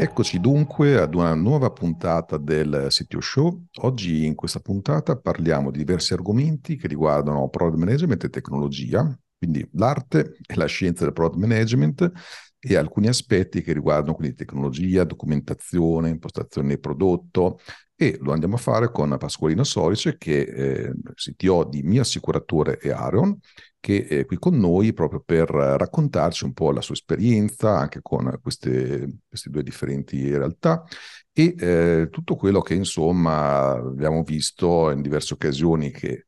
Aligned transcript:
Eccoci 0.00 0.38
dunque 0.38 0.96
ad 0.96 1.16
una 1.16 1.34
nuova 1.34 1.72
puntata 1.72 2.36
del 2.36 2.86
CTO 2.88 3.20
Show. 3.20 3.64
Oggi 3.80 4.26
in 4.26 4.36
questa 4.36 4.60
puntata 4.60 5.18
parliamo 5.18 5.72
di 5.72 5.78
diversi 5.78 6.12
argomenti 6.12 6.76
che 6.76 6.86
riguardano 6.86 7.48
product 7.48 7.80
management 7.80 8.22
e 8.22 8.28
tecnologia, 8.30 9.18
quindi 9.36 9.68
l'arte 9.72 10.36
e 10.46 10.54
la 10.54 10.66
scienza 10.66 11.02
del 11.02 11.12
product 11.12 11.40
management 11.40 12.12
e 12.60 12.76
alcuni 12.76 13.08
aspetti 13.08 13.60
che 13.60 13.72
riguardano 13.72 14.14
quindi 14.14 14.36
tecnologia, 14.36 15.02
documentazione, 15.02 16.10
impostazione 16.10 16.68
del 16.68 16.78
prodotto 16.78 17.58
e 17.96 18.18
lo 18.20 18.30
andiamo 18.30 18.54
a 18.54 18.58
fare 18.58 18.92
con 18.92 19.16
Pasqualino 19.18 19.64
Sorice 19.64 20.16
che 20.16 20.44
è 20.46 20.90
CTO 21.12 21.64
di 21.64 21.82
Mio 21.82 22.02
Assicuratore 22.02 22.78
e 22.78 22.92
Arion 22.92 23.36
che 23.80 24.06
è 24.06 24.24
qui 24.26 24.38
con 24.38 24.56
noi 24.58 24.92
proprio 24.92 25.22
per 25.24 25.48
raccontarci 25.50 26.44
un 26.44 26.52
po' 26.52 26.72
la 26.72 26.80
sua 26.80 26.94
esperienza 26.94 27.78
anche 27.78 28.00
con 28.02 28.38
queste, 28.42 29.18
queste 29.28 29.50
due 29.50 29.62
differenti 29.62 30.30
realtà 30.36 30.84
e 31.32 31.54
eh, 31.58 32.08
tutto 32.10 32.36
quello 32.36 32.60
che 32.60 32.74
insomma 32.74 33.70
abbiamo 33.70 34.22
visto 34.22 34.90
in 34.90 35.02
diverse 35.02 35.34
occasioni 35.34 35.90
che 35.90 36.24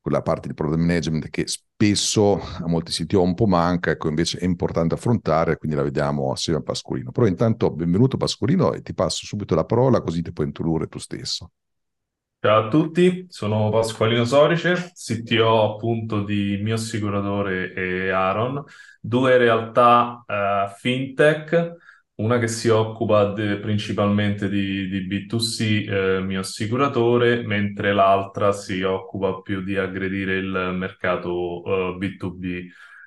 quella 0.00 0.20
parte 0.22 0.48
di 0.48 0.54
product 0.54 0.80
management 0.80 1.30
che 1.30 1.46
spesso 1.46 2.38
a 2.38 2.66
molti 2.66 2.92
siti 2.92 3.16
un 3.16 3.32
po' 3.34 3.46
manca, 3.46 3.90
ecco 3.90 4.08
invece 4.08 4.38
è 4.38 4.44
importante 4.44 4.94
affrontare, 4.94 5.56
quindi 5.56 5.76
la 5.76 5.82
vediamo 5.82 6.30
assieme 6.30 6.58
a 6.58 6.62
Pascolino. 6.62 7.10
Però 7.10 7.26
intanto 7.26 7.70
benvenuto 7.70 8.18
Pascolino 8.18 8.74
e 8.74 8.82
ti 8.82 8.92
passo 8.92 9.24
subito 9.24 9.54
la 9.54 9.64
parola 9.64 10.02
così 10.02 10.20
ti 10.20 10.32
puoi 10.32 10.46
introdurre 10.46 10.88
tu 10.88 10.98
stesso. 10.98 11.52
Ciao 12.44 12.66
a 12.66 12.68
tutti, 12.68 13.24
sono 13.30 13.70
Pasqualino 13.70 14.26
Sorice, 14.26 14.92
CTO 14.92 15.76
appunto 15.76 16.22
di 16.22 16.58
Mio 16.60 16.74
Assicuratore 16.74 17.72
e 17.72 18.10
Aaron, 18.10 18.62
due 19.00 19.38
realtà 19.38 20.22
uh, 20.26 20.68
fintech, 20.76 21.76
una 22.16 22.38
che 22.38 22.48
si 22.48 22.68
occupa 22.68 23.32
de, 23.32 23.56
principalmente 23.60 24.50
di, 24.50 24.86
di 24.88 25.06
B2C, 25.06 25.88
eh, 25.88 26.20
Mio 26.20 26.40
Assicuratore, 26.40 27.46
mentre 27.46 27.94
l'altra 27.94 28.52
si 28.52 28.82
occupa 28.82 29.40
più 29.40 29.62
di 29.62 29.78
aggredire 29.78 30.36
il 30.36 30.74
mercato 30.76 31.62
uh, 31.62 31.96
B2B 31.96 32.66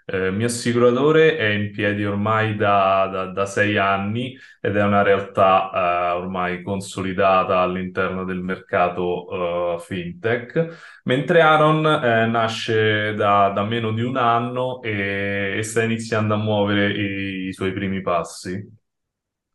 eh, 0.09 0.31
mio 0.31 0.45
assicuratore 0.45 1.36
è 1.36 1.50
in 1.50 1.72
piedi 1.72 2.05
ormai 2.05 2.55
da, 2.55 3.08
da, 3.11 3.25
da, 3.25 3.45
sei 3.45 3.77
anni 3.77 4.38
ed 4.61 4.77
è 4.77 4.83
una 4.83 5.02
realtà 5.02 5.69
eh, 5.73 6.17
ormai 6.17 6.61
consolidata 6.61 7.59
all'interno 7.59 8.23
del 8.23 8.39
mercato 8.39 9.75
eh, 9.75 9.80
fintech, 9.81 11.02
mentre 11.03 11.41
Aaron 11.41 11.86
eh, 11.86 12.25
nasce 12.25 13.14
da, 13.16 13.49
da, 13.49 13.64
meno 13.66 13.91
di 13.91 14.02
un 14.02 14.16
anno 14.16 14.81
e, 14.81 15.55
e 15.58 15.64
sta 15.64 15.83
iniziando 15.83 16.36
a 16.36 16.38
muovere 16.38 16.89
i, 16.89 17.47
i 17.47 17.53
suoi 17.53 17.73
primi 17.73 18.02
passi. 18.02 18.66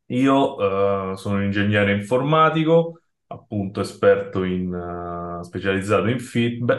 Io 0.09 1.13
eh, 1.13 1.17
sono 1.17 1.37
un 1.37 1.45
ingegnere 1.45 1.93
informatico, 1.93 3.01
appunto 3.27 3.81
esperto 3.81 4.45
in, 4.45 4.71
uh, 4.71 5.43
specializzato 5.43 6.09
in, 6.09 6.19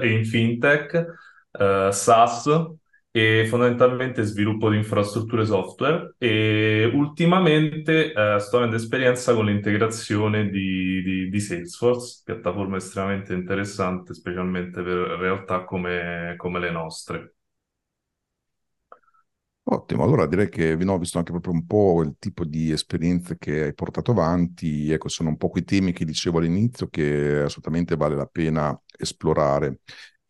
in 0.03 0.25
fintech, 0.25 1.05
uh, 1.51 1.89
SaaS, 1.89 2.45
e 3.15 3.45
fondamentalmente 3.47 4.23
sviluppo 4.23 4.71
di 4.71 4.77
infrastrutture 4.77 5.45
software 5.45 6.15
e 6.17 6.89
ultimamente 6.91 8.11
eh, 8.11 8.39
sto 8.39 8.57
avendo 8.57 8.75
esperienza 8.75 9.35
con 9.35 9.45
l'integrazione 9.45 10.49
di, 10.49 11.03
di, 11.03 11.29
di, 11.29 11.39
Salesforce, 11.39 12.23
piattaforma 12.25 12.77
estremamente 12.77 13.33
interessante, 13.35 14.15
specialmente 14.15 14.81
per 14.81 14.97
realtà 15.19 15.63
come, 15.63 16.33
come 16.37 16.59
le 16.59 16.71
nostre. 16.71 17.35
Ottimo, 19.65 20.03
allora 20.03 20.25
direi 20.25 20.49
che 20.49 20.73
ho 20.73 20.97
visto 20.97 21.19
anche 21.19 21.31
proprio 21.31 21.53
un 21.53 21.65
po' 21.67 22.01
il 22.01 22.15
tipo 22.19 22.43
di 22.43 22.71
esperienze 22.71 23.37
che 23.37 23.63
hai 23.63 23.73
portato 23.75 24.11
avanti, 24.11 24.91
ecco, 24.91 25.07
sono 25.07 25.29
un 25.29 25.37
po' 25.37 25.49
quei 25.49 25.63
temi 25.63 25.93
che 25.93 26.03
dicevo 26.03 26.39
all'inizio 26.39 26.87
che 26.89 27.41
assolutamente 27.43 27.95
vale 27.95 28.15
la 28.15 28.25
pena 28.25 28.77
esplorare. 28.97 29.79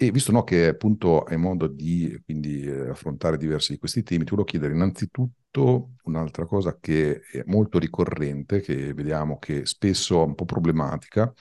E 0.04 0.12
visto 0.12 0.34
no, 0.34 0.44
che 0.44 0.68
appunto 0.68 1.22
hai 1.24 1.38
modo 1.38 1.66
di 1.66 2.20
quindi, 2.26 2.62
eh, 2.64 2.90
affrontare 2.90 3.38
diversi 3.38 3.72
di 3.72 3.78
questi 3.78 4.04
temi, 4.04 4.26
ti 4.26 4.32
volevo 4.32 4.44
chiedere 4.46 4.74
innanzitutto 4.74 5.92
un'altra 6.04 6.46
cosa 6.46 6.78
che 6.78 7.22
è 7.22 7.42
molto 7.46 7.80
ricorrente, 7.80 8.60
che 8.60 8.94
vediamo 8.94 9.40
che 9.40 9.66
spesso 9.66 10.22
è 10.22 10.26
un 10.26 10.36
po' 10.36 10.44
problematica 10.44 11.32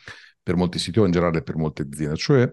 per 0.40 0.54
molti 0.54 0.78
siti 0.78 1.00
o 1.00 1.06
in 1.06 1.10
generale 1.10 1.42
per 1.42 1.56
molte 1.56 1.82
aziende, 1.82 2.16
cioè 2.16 2.52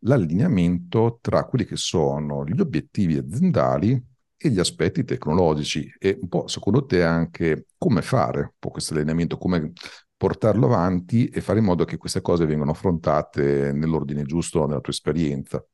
l'allineamento 0.00 1.18
tra 1.20 1.44
quelli 1.44 1.66
che 1.66 1.76
sono 1.76 2.42
gli 2.46 2.58
obiettivi 2.58 3.18
aziendali 3.18 4.02
e 4.38 4.48
gli 4.48 4.58
aspetti 4.58 5.04
tecnologici. 5.04 5.92
E 5.98 6.16
un 6.22 6.28
po' 6.28 6.48
secondo 6.48 6.86
te 6.86 7.02
anche 7.02 7.66
come 7.76 8.00
fare 8.00 8.40
un 8.40 8.50
po' 8.58 8.70
questo 8.70 8.94
allineamento, 8.94 9.36
come 9.36 9.72
portarlo 10.20 10.66
avanti 10.66 11.28
e 11.28 11.40
fare 11.40 11.60
in 11.60 11.64
modo 11.64 11.86
che 11.86 11.96
queste 11.96 12.20
cose 12.20 12.44
vengano 12.44 12.72
affrontate 12.72 13.72
nell'ordine 13.72 14.24
giusto 14.24 14.66
nella 14.66 14.80
tua 14.80 14.92
esperienza. 14.92 15.64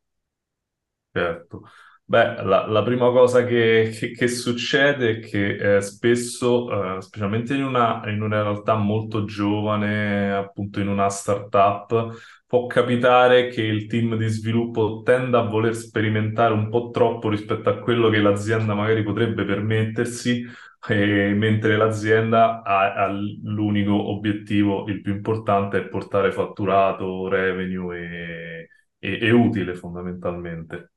Certo. 1.11 1.63
Beh, 2.05 2.45
la, 2.45 2.65
la 2.69 2.83
prima 2.85 3.11
cosa 3.11 3.45
che, 3.45 3.91
che, 3.93 4.13
che, 4.13 4.29
succede 4.29 5.17
è 5.17 5.19
che 5.19 5.79
eh, 5.79 5.81
spesso, 5.81 6.97
eh, 6.97 7.01
specialmente 7.03 7.55
in 7.55 7.65
una, 7.65 8.01
in 8.09 8.23
una 8.23 8.43
realtà 8.43 8.77
molto 8.77 9.25
giovane, 9.25 10.33
appunto 10.33 10.79
in 10.79 10.87
una 10.87 11.09
startup, 11.09 12.15
può 12.47 12.67
capitare 12.67 13.49
che 13.49 13.63
il 13.63 13.87
team 13.89 14.17
di 14.17 14.29
sviluppo 14.29 15.03
tenda 15.05 15.41
a 15.41 15.49
voler 15.49 15.75
sperimentare 15.75 16.55
un 16.55 16.69
po' 16.69 16.91
troppo 16.91 17.29
rispetto 17.29 17.69
a 17.69 17.81
quello 17.81 18.09
che 18.11 18.21
l'azienda 18.21 18.75
magari 18.75 19.03
potrebbe 19.03 19.45
permettersi 19.45 20.45
e 20.89 21.35
mentre 21.35 21.77
l'azienda 21.77 22.63
ha, 22.63 22.95
ha, 22.95 23.09
l'unico 23.09 24.11
obiettivo, 24.11 24.87
il 24.89 25.01
più 25.01 25.13
importante, 25.15 25.79
è 25.79 25.89
portare 25.89 26.33
fatturato, 26.33 27.29
revenue 27.29 27.99
e, 27.99 28.69
e, 28.99 29.19
e 29.27 29.31
utile 29.31 29.75
fondamentalmente. 29.75 30.93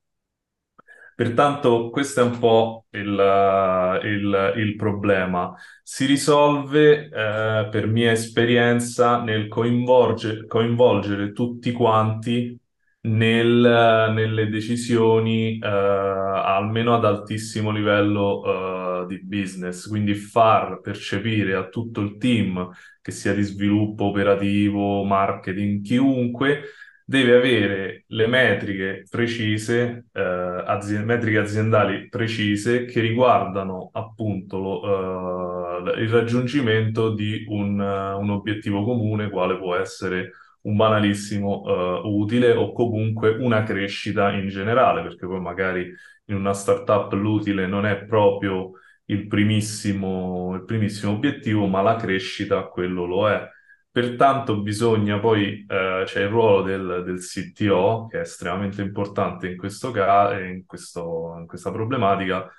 Pertanto 1.20 1.90
questo 1.90 2.22
è 2.22 2.24
un 2.24 2.40
po' 2.40 2.86
il, 2.92 4.00
il, 4.04 4.54
il 4.56 4.76
problema. 4.78 5.54
Si 5.84 6.06
risolve, 6.06 7.10
eh, 7.10 7.68
per 7.70 7.88
mia 7.88 8.12
esperienza, 8.12 9.22
nel 9.22 9.50
coinvolge, 9.50 10.46
coinvolgere 10.48 11.34
tutti 11.34 11.74
quanti 11.74 12.58
nel, 13.02 14.12
nelle 14.14 14.48
decisioni 14.50 15.58
eh, 15.60 15.68
almeno 15.68 16.96
ad 16.96 17.04
altissimo 17.06 17.72
livello 17.72 18.44
eh, 18.46 18.79
di 19.06 19.24
business, 19.24 19.88
quindi 19.88 20.14
far 20.16 20.80
percepire 20.82 21.56
a 21.56 21.68
tutto 21.68 22.02
il 22.02 22.18
team, 22.18 22.70
che 23.02 23.12
sia 23.12 23.34
di 23.34 23.42
sviluppo 23.44 24.06
operativo, 24.06 25.04
marketing, 25.04 25.82
chiunque, 25.84 26.64
deve 27.06 27.36
avere 27.36 28.04
le 28.08 28.28
metriche 28.28 29.06
precise, 29.10 30.06
eh, 30.14 30.22
azi- 30.22 31.04
metriche 31.04 31.40
aziendali 31.40 32.08
precise 32.08 32.86
che 32.86 33.02
riguardano 33.02 33.90
appunto 33.94 34.60
lo, 34.60 35.88
eh, 35.88 36.02
il 36.04 36.10
raggiungimento 36.10 37.14
di 37.14 37.46
un, 37.48 37.80
un 37.80 38.30
obiettivo 38.30 38.84
comune, 38.84 39.30
quale 39.30 39.58
può 39.58 39.76
essere 39.76 40.32
un 40.62 40.76
banalissimo 40.76 41.62
uh, 41.62 42.08
utile 42.08 42.52
o 42.52 42.74
comunque 42.74 43.30
una 43.30 43.64
crescita 43.64 44.32
in 44.32 44.48
generale, 44.50 45.02
perché 45.02 45.26
poi 45.26 45.40
magari 45.40 45.92
in 46.26 46.36
una 46.36 46.54
startup 46.54 47.12
l'utile 47.14 47.66
non 47.66 47.86
è 47.86 48.04
proprio 48.06 48.74
il 49.10 49.28
primissimo, 49.28 50.56
il 50.56 50.66
primissimo 50.66 51.14
obiettivo, 51.14 51.68
ma 51.68 51.82
la 51.82 51.96
crescita 51.96 52.64
quello 52.68 53.06
lo 53.06 53.30
è. 53.30 53.48
Pertanto 53.92 54.62
bisogna 54.62 55.20
poi, 55.20 55.66
eh, 55.68 56.04
c'è 56.06 56.22
il 56.22 56.28
ruolo 56.30 56.62
del, 56.62 57.04
del, 57.06 57.20
CTO, 57.20 58.08
che 58.08 58.20
è 58.20 58.22
estremamente 58.22 58.82
importante 58.82 59.50
in 59.50 59.58
questo 59.58 59.92
caso, 59.92 60.40
in, 60.40 60.66
questo, 60.66 61.36
in 61.40 61.48
questa 61.48 61.72
problematica, 61.72 62.50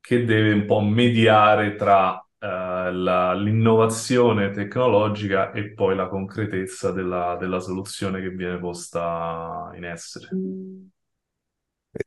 che 0.00 0.24
deve 0.24 0.52
un 0.52 0.64
po' 0.66 0.80
mediare 0.80 1.74
tra 1.74 2.18
eh, 2.38 2.92
la, 2.92 3.34
l'innovazione 3.34 4.50
tecnologica 4.50 5.52
e 5.52 5.72
poi 5.72 5.94
la 5.94 6.08
concretezza 6.08 6.90
della, 6.92 7.36
della 7.38 7.60
soluzione 7.60 8.20
che 8.20 8.30
viene 8.30 8.58
posta 8.58 9.70
in 9.74 9.84
essere. 9.84 10.28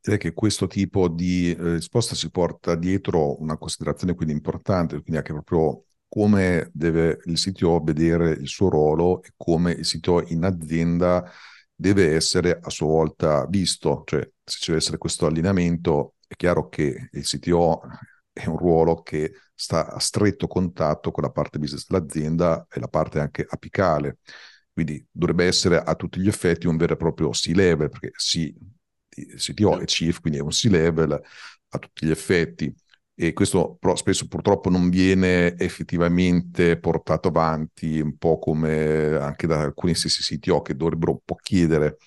Direi 0.01 0.19
che 0.19 0.33
questo 0.33 0.67
tipo 0.67 1.07
di 1.07 1.51
eh, 1.51 1.73
risposta 1.73 2.15
si 2.15 2.29
porta 2.29 2.75
dietro 2.75 3.39
una 3.41 3.57
considerazione 3.57 4.13
quindi 4.15 4.33
importante, 4.33 5.01
quindi 5.01 5.17
anche 5.17 5.33
proprio 5.33 5.85
come 6.07 6.69
deve 6.73 7.19
il 7.25 7.37
CTO 7.37 7.79
vedere 7.81 8.31
il 8.31 8.47
suo 8.47 8.69
ruolo 8.69 9.21
e 9.23 9.33
come 9.37 9.71
il 9.71 9.85
CTO 9.85 10.23
in 10.27 10.43
azienda 10.43 11.29
deve 11.73 12.13
essere 12.15 12.59
a 12.61 12.69
sua 12.69 12.87
volta 12.87 13.45
visto, 13.47 14.03
cioè 14.05 14.21
se 14.43 14.57
ci 14.59 14.65
deve 14.67 14.79
essere 14.79 14.97
questo 14.97 15.25
allineamento 15.25 16.15
è 16.27 16.35
chiaro 16.35 16.67
che 16.69 17.09
il 17.11 17.23
CTO 17.23 17.81
è 18.31 18.45
un 18.47 18.57
ruolo 18.57 19.01
che 19.01 19.33
sta 19.53 19.91
a 19.91 19.99
stretto 19.99 20.47
contatto 20.47 21.11
con 21.11 21.23
la 21.23 21.31
parte 21.31 21.57
business 21.59 21.85
dell'azienda 21.87 22.67
e 22.69 22.79
la 22.79 22.87
parte 22.87 23.19
anche 23.19 23.45
apicale. 23.47 24.19
Quindi 24.71 25.05
dovrebbe 25.11 25.45
essere 25.45 25.77
a 25.81 25.95
tutti 25.95 26.19
gli 26.19 26.27
effetti 26.27 26.67
un 26.67 26.77
vero 26.77 26.93
e 26.93 26.97
proprio 26.97 27.29
C-level, 27.31 27.89
perché 27.89 28.11
C, 28.11 28.53
CTO 29.09 29.79
è 29.79 29.85
Chief, 29.85 30.19
quindi 30.21 30.39
è 30.39 30.41
un 30.41 30.49
C-level 30.49 31.11
a 31.71 31.77
tutti 31.79 32.05
gli 32.05 32.11
effetti. 32.11 32.73
e 33.21 33.33
questo 33.33 33.75
però 33.79 33.95
spesso 33.97 34.27
purtroppo 34.27 34.69
non 34.69 34.89
viene 34.89 35.57
effettivamente 35.57 36.77
portato 36.79 37.27
avanti, 37.27 37.99
un 37.99 38.17
po' 38.17 38.39
come 38.39 39.15
anche 39.17 39.45
da 39.45 39.59
alcuni 39.61 39.93
stessi 39.93 40.21
CTO 40.37 40.61
che 40.61 40.75
dovrebbero 40.75 41.11
un 41.11 41.19
po' 41.25 41.35
chiedere 41.35 41.97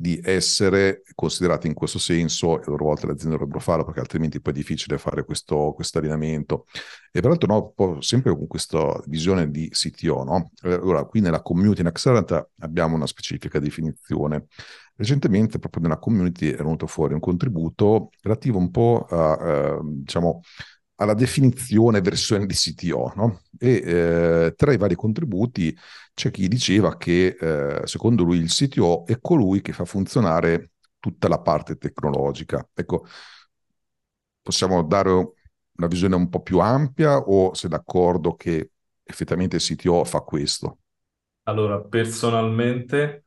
di 0.00 0.18
essere 0.24 1.02
considerati 1.14 1.66
in 1.66 1.74
questo 1.74 1.98
senso 1.98 2.58
e 2.58 2.62
a 2.64 2.70
loro 2.70 2.84
volta 2.86 3.06
le 3.06 3.12
aziende 3.12 3.36
dovrebbero 3.36 3.60
farlo 3.60 3.84
perché 3.84 4.00
altrimenti 4.00 4.40
poi 4.40 4.54
è 4.54 4.56
difficile 4.56 4.96
fare 4.96 5.24
questo, 5.24 5.76
allineamento. 5.94 6.64
E 7.12 7.20
peraltro 7.20 7.74
no, 7.76 8.00
sempre 8.00 8.34
con 8.34 8.46
questa 8.46 8.98
visione 9.06 9.50
di 9.50 9.68
CTO, 9.68 10.24
no? 10.24 10.52
Allora, 10.62 11.04
qui 11.04 11.20
nella 11.20 11.42
community 11.42 11.80
in 11.82 11.88
Accelerant 11.88 12.48
abbiamo 12.60 12.94
una 12.94 13.06
specifica 13.06 13.58
definizione. 13.58 14.46
Recentemente 15.00 15.58
proprio 15.58 15.84
nella 15.84 15.98
community 15.98 16.50
è 16.50 16.56
venuto 16.56 16.86
fuori 16.86 17.14
un 17.14 17.20
contributo 17.20 18.10
relativo 18.20 18.58
un 18.58 18.70
po' 18.70 19.06
a, 19.08 19.48
eh, 19.48 19.78
diciamo, 19.82 20.42
alla 20.96 21.14
definizione 21.14 22.02
versione 22.02 22.44
di 22.44 22.52
CTO, 22.52 23.10
no? 23.16 23.40
E 23.58 23.82
eh, 23.82 24.54
tra 24.54 24.74
i 24.74 24.76
vari 24.76 24.94
contributi 24.96 25.74
c'è 26.12 26.30
chi 26.30 26.48
diceva 26.48 26.98
che 26.98 27.34
eh, 27.40 27.86
secondo 27.86 28.24
lui 28.24 28.36
il 28.40 28.50
CTO 28.50 29.06
è 29.06 29.18
colui 29.20 29.62
che 29.62 29.72
fa 29.72 29.86
funzionare 29.86 30.72
tutta 30.98 31.28
la 31.28 31.40
parte 31.40 31.78
tecnologica. 31.78 32.68
Ecco, 32.74 33.06
possiamo 34.42 34.82
dare 34.82 35.10
una 35.10 35.86
visione 35.86 36.14
un 36.14 36.28
po' 36.28 36.42
più 36.42 36.58
ampia 36.58 37.16
o 37.16 37.54
sei 37.54 37.70
d'accordo 37.70 38.34
che 38.34 38.72
effettivamente 39.02 39.56
il 39.56 39.62
CTO 39.62 40.04
fa 40.04 40.20
questo? 40.20 40.80
Allora, 41.44 41.80
personalmente, 41.80 43.24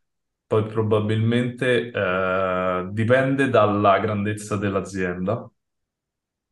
poi 0.54 0.66
probabilmente 0.68 1.90
eh, 1.90 2.88
dipende 2.92 3.50
dalla 3.50 3.98
grandezza 3.98 4.56
dell'azienda. 4.56 5.50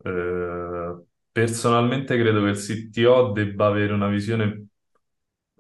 Eh, 0.03 1.03
personalmente 1.31 2.17
credo 2.17 2.41
che 2.43 2.49
il 2.49 2.57
CTO 2.57 3.31
debba 3.31 3.67
avere 3.67 3.93
una 3.93 4.07
visione 4.07 4.69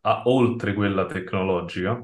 a, 0.01 0.23
oltre 0.25 0.73
quella 0.73 1.05
tecnologica, 1.05 2.03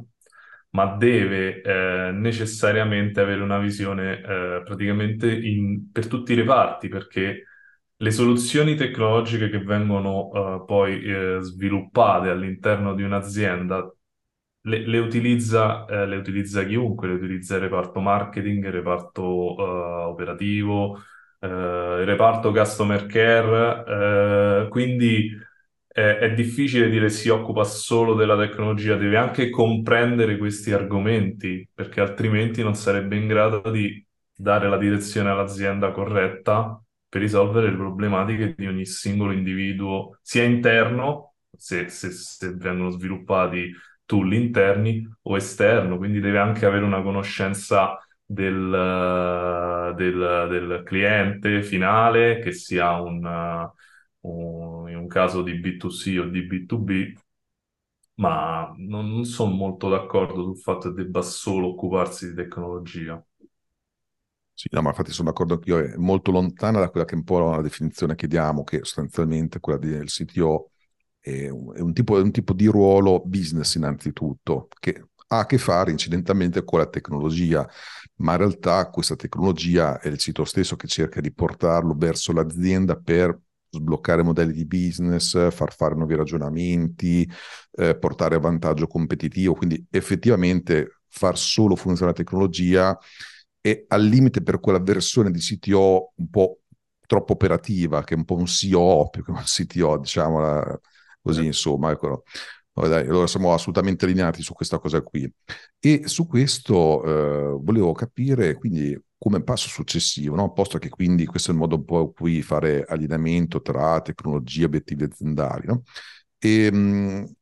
ma 0.72 0.86
deve 0.96 1.62
eh, 1.62 2.12
necessariamente 2.12 3.20
avere 3.20 3.42
una 3.42 3.58
visione 3.58 4.22
eh, 4.22 4.62
praticamente 4.64 5.32
in, 5.32 5.92
per 5.92 6.06
tutti 6.08 6.34
i 6.34 6.36
reparti, 6.36 6.88
perché 6.88 7.46
le 7.96 8.12
soluzioni 8.12 8.76
tecnologiche 8.76 9.50
che 9.50 9.64
vengono 9.64 10.28
uh, 10.28 10.66
poi 10.66 11.04
uh, 11.12 11.40
sviluppate 11.40 12.30
all'interno 12.30 12.94
di 12.94 13.02
un'azienda 13.02 13.92
le, 14.68 14.86
le, 14.86 14.98
utilizza, 15.00 15.86
uh, 15.86 16.06
le, 16.06 16.16
utilizza, 16.18 16.64
chiunque, 16.66 17.08
le 17.08 17.14
utilizza 17.14 17.56
il 17.56 17.62
reparto 17.62 18.00
marketing, 18.00 18.66
il 18.66 18.72
reparto 18.72 19.24
operativo, 19.24 21.02
il 21.40 22.04
reparto 22.06 22.52
customer 22.52 23.06
care, 23.06 24.68
quindi 24.70 25.30
è, 25.98 26.02
è 26.02 26.34
difficile 26.34 26.90
dire 26.90 27.10
si 27.10 27.30
occupa 27.30 27.64
solo 27.64 28.14
della 28.14 28.38
tecnologia, 28.38 28.96
deve 28.96 29.18
anche 29.18 29.50
comprendere 29.50 30.38
questi 30.38 30.72
argomenti, 30.72 31.68
perché 31.74 32.02
altrimenti 32.02 32.62
non 32.62 32.76
sarebbe 32.76 33.16
in 33.16 33.28
grado 33.28 33.72
di 33.72 34.06
dare 34.36 34.70
la 34.70 34.78
direzione 34.78 35.30
all'azienda 35.30 35.92
corretta 35.92 36.80
per 37.10 37.22
risolvere 37.22 37.72
le 37.72 37.78
problematiche 37.78 38.54
di 38.56 38.68
ogni 38.68 38.86
singolo 38.86 39.32
individuo, 39.32 40.20
sia 40.22 40.44
interno, 40.44 41.34
se, 41.56 41.90
se, 41.90 42.12
se 42.12 42.54
vengono 42.54 42.90
sviluppati 42.92 43.72
tool 44.08 44.34
interni, 44.34 45.08
o 45.24 45.38
esterno, 45.38 45.98
quindi 46.00 46.20
deve 46.22 46.40
anche 46.40 46.66
avere 46.66 46.86
una 46.86 47.04
conoscenza 47.04 48.00
del, 48.26 49.94
del, 49.96 50.48
del 50.50 50.84
cliente 50.86 51.64
finale, 51.64 52.40
che 52.40 52.52
sia 52.54 53.00
un, 53.02 53.24
un, 54.22 54.90
in 54.90 54.96
un 54.98 55.08
caso 55.08 55.44
di 55.44 55.54
B2C 55.60 56.18
o 56.20 56.26
di 56.26 56.42
B2B, 56.48 57.14
ma 58.16 58.74
non, 58.78 59.10
non 59.12 59.26
sono 59.26 59.54
molto 59.54 59.90
d'accordo 59.90 60.44
sul 60.44 60.58
fatto 60.60 60.94
che 60.94 61.04
debba 61.04 61.22
solo 61.22 61.70
occuparsi 61.70 62.30
di 62.30 62.36
tecnologia. 62.36 63.24
Sì, 64.54 64.68
no, 64.72 64.82
ma 64.82 64.90
infatti 64.90 65.12
sono 65.12 65.30
d'accordo 65.30 65.54
anch'io, 65.54 65.78
è 65.78 65.96
molto 65.98 66.32
lontana 66.32 66.80
da 66.80 66.90
quella 66.90 67.06
che 67.06 67.14
è 67.14 67.18
un 67.18 67.24
po' 67.24 67.38
la 67.52 67.62
definizione 67.62 68.16
che 68.16 68.26
diamo, 68.28 68.64
che 68.64 68.78
sostanzialmente 68.80 69.60
quella 69.60 69.78
del 69.78 70.08
CTO 70.10 70.72
è 71.28 71.50
un, 71.50 71.94
tipo, 71.94 72.22
un 72.22 72.32
tipo 72.32 72.54
di 72.54 72.68
ruolo 72.68 73.22
business 73.26 73.76
innanzitutto, 73.76 74.70
che 74.80 75.10
ha 75.30 75.40
a 75.40 75.46
che 75.46 75.58
fare 75.58 75.92
incidentalmente 75.92 76.64
con 76.64 76.80
la 76.80 76.88
tecnologia, 76.88 77.68
ma 78.18 78.34
in 78.34 78.38
realtà 78.38 78.90
questa 78.90 79.16
tecnologia 79.16 80.00
è 80.00 80.08
il 80.08 80.20
sito 80.20 80.46
stesso 80.46 80.78
che 80.78 80.88
cerca 80.88 81.20
di 81.20 81.34
portarlo 81.34 81.94
verso 81.98 82.32
l'azienda 82.32 82.96
per 82.96 83.38
sbloccare 83.70 84.24
modelli 84.24 84.54
di 84.54 84.66
business, 84.66 85.52
far 85.52 85.76
fare 85.76 85.96
nuovi 85.96 86.16
ragionamenti, 86.16 87.30
eh, 87.74 87.98
portare 87.98 88.36
a 88.36 88.40
vantaggio 88.40 88.88
competitivo, 88.88 89.54
quindi 89.54 89.86
effettivamente 89.92 91.02
far 91.10 91.38
solo 91.38 91.76
funzionare 91.76 92.18
la 92.18 92.24
tecnologia 92.24 92.98
è 93.60 93.84
al 93.90 94.04
limite 94.04 94.42
per 94.42 94.62
quella 94.62 94.80
versione 94.80 95.30
di 95.30 95.40
CTO 95.40 96.14
un 96.16 96.30
po' 96.30 96.62
troppo 97.06 97.34
operativa, 97.34 98.04
che 98.04 98.14
è 98.14 98.18
un 98.18 98.24
po' 98.24 98.36
un 98.36 98.46
CEO 98.46 99.10
più 99.10 99.24
che 99.24 99.32
un 99.32 99.42
CTO, 99.44 99.98
diciamo 99.98 100.80
così, 101.22 101.46
insomma. 101.46 101.92
Ecco. 101.92 102.24
Dai, 102.74 103.08
allora 103.08 103.26
siamo 103.26 103.54
assolutamente 103.54 104.06
allineati 104.06 104.44
su 104.44 104.54
questa 104.54 104.78
cosa 104.78 105.02
qui. 105.02 105.32
E 105.80 106.08
su 106.08 106.28
questo 106.28 107.04
eh, 107.04 107.60
volevo 107.60 107.92
capire 107.94 108.56
quindi 108.56 109.00
come 109.18 109.42
passo 109.42 109.68
successivo, 109.68 110.36
no? 110.36 110.54
posto 110.54 110.78
che 110.78 110.90
quindi 110.90 111.26
questo 111.26 111.50
è 111.50 111.54
il 111.54 111.60
modo 111.60 111.76
un 111.78 111.86
po' 111.86 112.02
in 112.02 112.14
cui 112.14 112.42
fare 112.44 112.86
allineamento 112.86 113.62
tra 113.64 114.00
tecnologie 114.02 114.62
e 114.62 114.66
obiettivi 114.66 115.04
aziendali. 115.06 115.66
No? 115.66 115.84
E, 116.38 116.72
mh, 116.72 117.36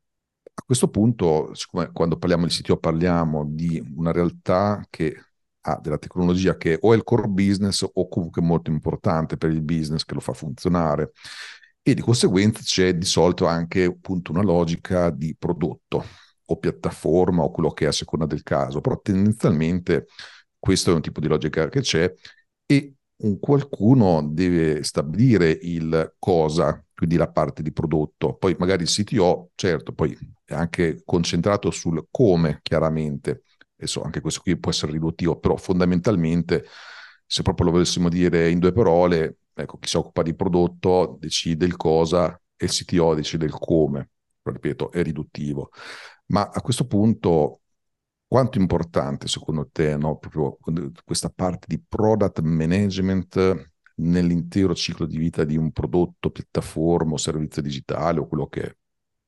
a 0.54 0.62
questo 0.64 0.88
punto, 0.88 1.52
siccome 1.54 1.90
quando 1.92 2.16
parliamo 2.16 2.46
di 2.46 2.52
CTO 2.52 2.78
parliamo 2.78 3.44
di 3.46 3.82
una 3.94 4.12
realtà 4.12 4.84
che 4.88 5.20
ha 5.68 5.78
della 5.80 5.98
tecnologia 5.98 6.56
che 6.56 6.78
o 6.80 6.92
è 6.92 6.96
il 6.96 7.02
core 7.02 7.28
business 7.28 7.84
o 7.92 8.08
comunque 8.08 8.40
molto 8.40 8.70
importante 8.70 9.36
per 9.36 9.50
il 9.50 9.62
business 9.62 10.04
che 10.04 10.14
lo 10.14 10.20
fa 10.20 10.32
funzionare 10.32 11.12
e 11.88 11.94
di 11.94 12.00
conseguenza 12.02 12.62
c'è 12.62 12.96
di 12.96 13.04
solito 13.04 13.46
anche 13.46 13.84
appunto 13.84 14.32
una 14.32 14.42
logica 14.42 15.08
di 15.10 15.36
prodotto 15.38 16.04
o 16.46 16.56
piattaforma 16.58 17.44
o 17.44 17.52
quello 17.52 17.70
che 17.70 17.84
è 17.84 17.88
a 17.88 17.92
seconda 17.92 18.26
del 18.26 18.42
caso, 18.42 18.80
però 18.80 19.00
tendenzialmente 19.00 20.06
questo 20.58 20.90
è 20.90 20.94
un 20.94 21.00
tipo 21.00 21.20
di 21.20 21.28
logica 21.28 21.68
che 21.68 21.82
c'è 21.82 22.12
e 22.66 22.94
un 23.18 23.38
qualcuno 23.38 24.20
deve 24.28 24.82
stabilire 24.82 25.48
il 25.62 26.16
cosa, 26.18 26.84
quindi 26.92 27.14
la 27.14 27.30
parte 27.30 27.62
di 27.62 27.70
prodotto. 27.72 28.34
Poi 28.34 28.56
magari 28.58 28.82
il 28.82 28.88
CTO, 28.88 29.50
certo, 29.54 29.92
poi 29.92 30.18
è 30.44 30.54
anche 30.54 31.02
concentrato 31.04 31.70
sul 31.70 32.04
come, 32.10 32.58
chiaramente, 32.62 33.44
adesso 33.76 34.02
anche 34.02 34.20
questo 34.20 34.40
qui 34.40 34.58
può 34.58 34.72
essere 34.72 34.90
riduttivo, 34.90 35.38
però 35.38 35.54
fondamentalmente, 35.56 36.64
se 37.24 37.42
proprio 37.42 37.66
lo 37.66 37.72
volessimo 37.72 38.08
dire 38.08 38.50
in 38.50 38.58
due 38.58 38.72
parole, 38.72 39.36
ecco, 39.56 39.78
chi 39.78 39.88
si 39.88 39.96
occupa 39.96 40.22
di 40.22 40.34
prodotto 40.34 41.16
decide 41.18 41.64
il 41.64 41.76
cosa 41.76 42.38
e 42.56 42.64
il 42.66 42.70
CTO 42.70 43.14
decide 43.14 43.46
il 43.46 43.52
come. 43.52 44.10
Ripeto, 44.42 44.92
è 44.92 45.02
riduttivo. 45.02 45.70
Ma 46.26 46.48
a 46.52 46.60
questo 46.60 46.86
punto, 46.86 47.62
quanto 48.26 48.58
è 48.58 48.60
importante 48.60 49.28
secondo 49.28 49.68
te 49.72 49.96
no, 49.96 50.18
proprio 50.18 50.56
questa 51.04 51.30
parte 51.30 51.66
di 51.68 51.82
product 51.82 52.40
management 52.40 53.72
nell'intero 53.96 54.74
ciclo 54.74 55.06
di 55.06 55.16
vita 55.16 55.44
di 55.44 55.56
un 55.56 55.72
prodotto, 55.72 56.30
piattaforma 56.30 57.14
o 57.14 57.16
servizio 57.16 57.62
digitale 57.62 58.20
o 58.20 58.26
quello 58.26 58.46
che 58.46 58.62
è? 58.62 58.76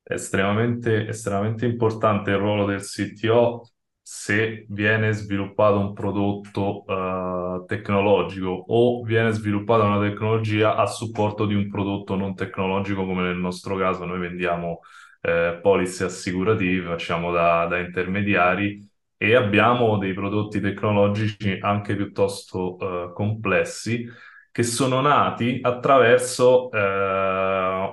Estremamente, 0.03 1.07
estremamente 1.07 1.65
importante 1.65 2.31
il 2.31 2.37
ruolo 2.37 2.65
del 2.65 2.81
CTO 2.81 3.67
se 4.11 4.65
viene 4.69 5.11
sviluppato 5.11 5.77
un 5.79 5.93
prodotto 5.93 6.83
uh, 6.83 7.63
tecnologico 7.65 8.49
o 8.49 9.03
viene 9.03 9.31
sviluppata 9.31 9.83
una 9.83 9.99
tecnologia 9.99 10.75
a 10.75 10.87
supporto 10.87 11.45
di 11.45 11.53
un 11.53 11.69
prodotto 11.69 12.15
non 12.15 12.33
tecnologico, 12.33 13.05
come 13.05 13.21
nel 13.21 13.37
nostro 13.37 13.75
caso 13.75 14.05
noi 14.05 14.17
vendiamo 14.17 14.79
eh, 15.21 15.59
polizze 15.61 16.05
assicurative, 16.05 16.87
facciamo 16.87 17.31
da, 17.31 17.67
da, 17.67 17.77
intermediari 17.77 18.83
e 19.15 19.35
abbiamo 19.35 19.99
dei 19.99 20.13
prodotti 20.13 20.59
tecnologici 20.59 21.59
anche 21.61 21.95
piuttosto 21.95 22.77
uh, 22.77 23.13
complessi 23.13 24.07
che 24.51 24.63
sono 24.63 25.01
nati 25.01 25.59
attraverso 25.61 26.69
uh, 26.69 26.77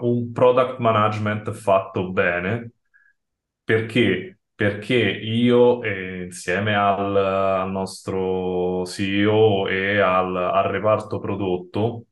un 0.06 0.30
product 0.32 0.78
management 0.78 1.50
fatto 1.52 2.10
bene. 2.10 2.70
Perché 3.64 4.35
perché 4.56 4.94
io, 4.96 5.82
eh, 5.82 6.24
insieme 6.24 6.74
al, 6.74 7.14
al, 7.16 7.70
nostro 7.70 8.84
CEO 8.86 9.68
e 9.68 9.98
al, 9.98 10.34
al, 10.34 10.64
reparto 10.64 11.18
prodotto, 11.20 12.06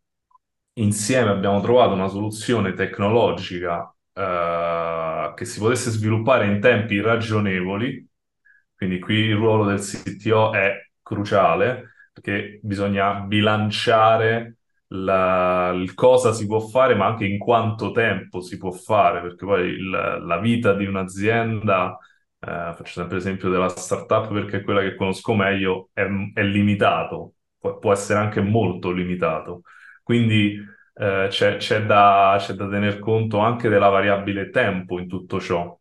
insieme 0.74 1.30
abbiamo 1.30 1.60
trovato 1.60 1.94
una 1.94 2.08
soluzione 2.08 2.74
tecnologica 2.74 3.94
eh, 4.12 5.32
che 5.34 5.44
si 5.46 5.58
potesse 5.58 5.90
sviluppare 5.90 6.46
in 6.46 6.60
tempi 6.60 7.00
ragionevoli. 7.00 8.06
Quindi 8.76 8.98
qui 9.00 9.14
il 9.16 9.36
ruolo 9.36 9.64
del 9.64 9.80
CTO 9.80 10.52
è 10.52 10.90
cruciale 11.02 11.94
perché 12.12 12.60
bisogna 12.62 13.14
bilanciare 13.20 14.58
la, 14.88 15.72
il 15.74 15.94
cosa 15.94 16.32
si 16.32 16.46
può 16.46 16.60
fare, 16.60 16.94
ma 16.94 17.06
anche 17.06 17.24
in 17.24 17.38
quanto 17.38 17.90
tempo 17.90 18.40
si 18.40 18.56
può 18.58 18.70
fare, 18.70 19.20
perché 19.20 19.44
poi 19.44 19.68
il, 19.68 19.90
la 19.90 20.38
vita 20.38 20.74
di 20.74 20.86
un'azienda, 20.86 21.98
eh, 22.46 22.74
faccio 22.74 22.92
sempre 22.92 23.16
l'esempio 23.16 23.48
della 23.48 23.68
startup 23.68 24.32
perché 24.32 24.58
è 24.58 24.62
quella 24.62 24.80
che 24.80 24.94
conosco 24.94 25.34
meglio, 25.34 25.90
è, 25.92 26.06
è 26.34 26.42
limitato, 26.42 27.34
può, 27.58 27.78
può, 27.78 27.92
essere 27.92 28.18
anche 28.18 28.40
molto 28.40 28.90
limitato. 28.90 29.62
Quindi 30.02 30.62
eh, 30.94 31.26
c'è, 31.30 31.56
c'è, 31.56 31.84
da, 31.86 32.36
c'è 32.38 32.52
da 32.54 32.68
tener 32.68 32.98
conto 32.98 33.38
anche 33.38 33.68
della 33.68 33.88
variabile 33.88 34.50
tempo 34.50 34.98
in 34.98 35.08
tutto 35.08 35.40
ciò. 35.40 35.76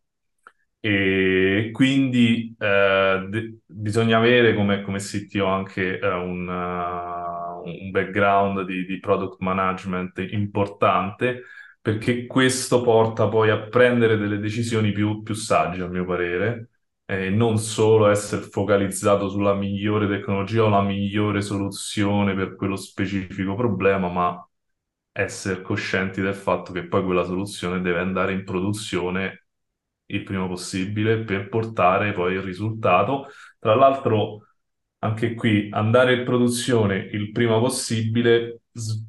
E 0.80 1.70
quindi 1.72 2.54
eh, 2.60 3.26
de- 3.30 3.60
bisogna 3.66 4.18
avere 4.18 4.54
come, 4.54 4.82
come 4.82 5.00
CTO 5.00 5.46
anche 5.46 5.98
un, 6.02 6.46
uh, 6.48 7.70
un, 7.70 7.90
background 7.92 8.66
di, 8.66 8.86
di, 8.86 9.00
product 9.00 9.40
management 9.40 10.20
importante, 10.32 11.44
perché 11.84 12.28
questo 12.28 12.82
porta 12.82 13.28
poi 13.28 13.50
a 13.50 13.60
prendere 13.68 14.18
delle 14.18 14.40
decisioni 14.40 14.94
più, 14.94 15.22
più 15.22 15.34
sagge, 15.34 15.84
a 15.84 15.88
mio 15.90 16.06
parere, 16.06 16.70
e 17.06 17.30
non 17.30 17.58
solo 17.58 18.08
essere 18.08 18.44
focalizzato 18.44 19.28
sulla 19.30 19.54
migliore 19.54 20.08
tecnologia 20.08 20.64
o 20.64 20.70
la 20.70 20.82
migliore 20.82 21.42
soluzione 21.42 22.36
per 22.36 22.56
quello 22.56 22.78
specifico 22.78 23.56
problema, 23.56 24.08
ma 24.10 24.50
essere 25.12 25.62
coscienti 25.62 26.22
del 26.22 26.36
fatto 26.36 26.72
che 26.72 26.88
poi 26.88 27.04
quella 27.04 27.26
soluzione 27.26 27.82
deve 27.82 28.00
andare 28.00 28.32
in 28.34 28.46
produzione 28.46 29.48
il 30.08 30.24
prima 30.24 30.48
possibile 30.48 31.24
per 31.24 31.50
portare 31.50 32.14
poi 32.14 32.36
il 32.36 32.42
risultato. 32.42 33.28
Tra 33.60 33.76
l'altro, 33.76 34.48
anche 35.04 35.34
qui 35.34 35.68
andare 35.72 36.14
in 36.16 36.24
produzione 36.24 36.96
il 37.12 37.32
prima 37.32 37.60
possibile 37.60 38.62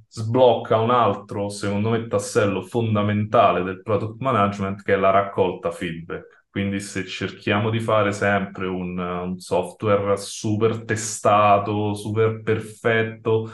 sblocca 0.09 0.79
un 0.79 0.91
altro, 0.91 1.49
secondo 1.49 1.91
me, 1.91 2.07
tassello 2.09 2.63
fondamentale 2.63 3.63
del 3.63 3.81
product 3.83 4.21
management 4.21 4.83
che 4.83 4.95
è 4.95 4.97
la 4.97 5.11
raccolta 5.11 5.71
feedback. 5.71 6.47
Quindi 6.51 6.81
se 6.81 7.05
cerchiamo 7.07 7.71
di 7.71 7.81
fare 7.81 8.13
sempre 8.13 8.67
un, 8.67 8.99
un 8.99 9.39
software 9.39 10.17
super 10.17 10.85
testato, 10.85 11.95
super 11.95 12.43
perfetto, 12.43 13.51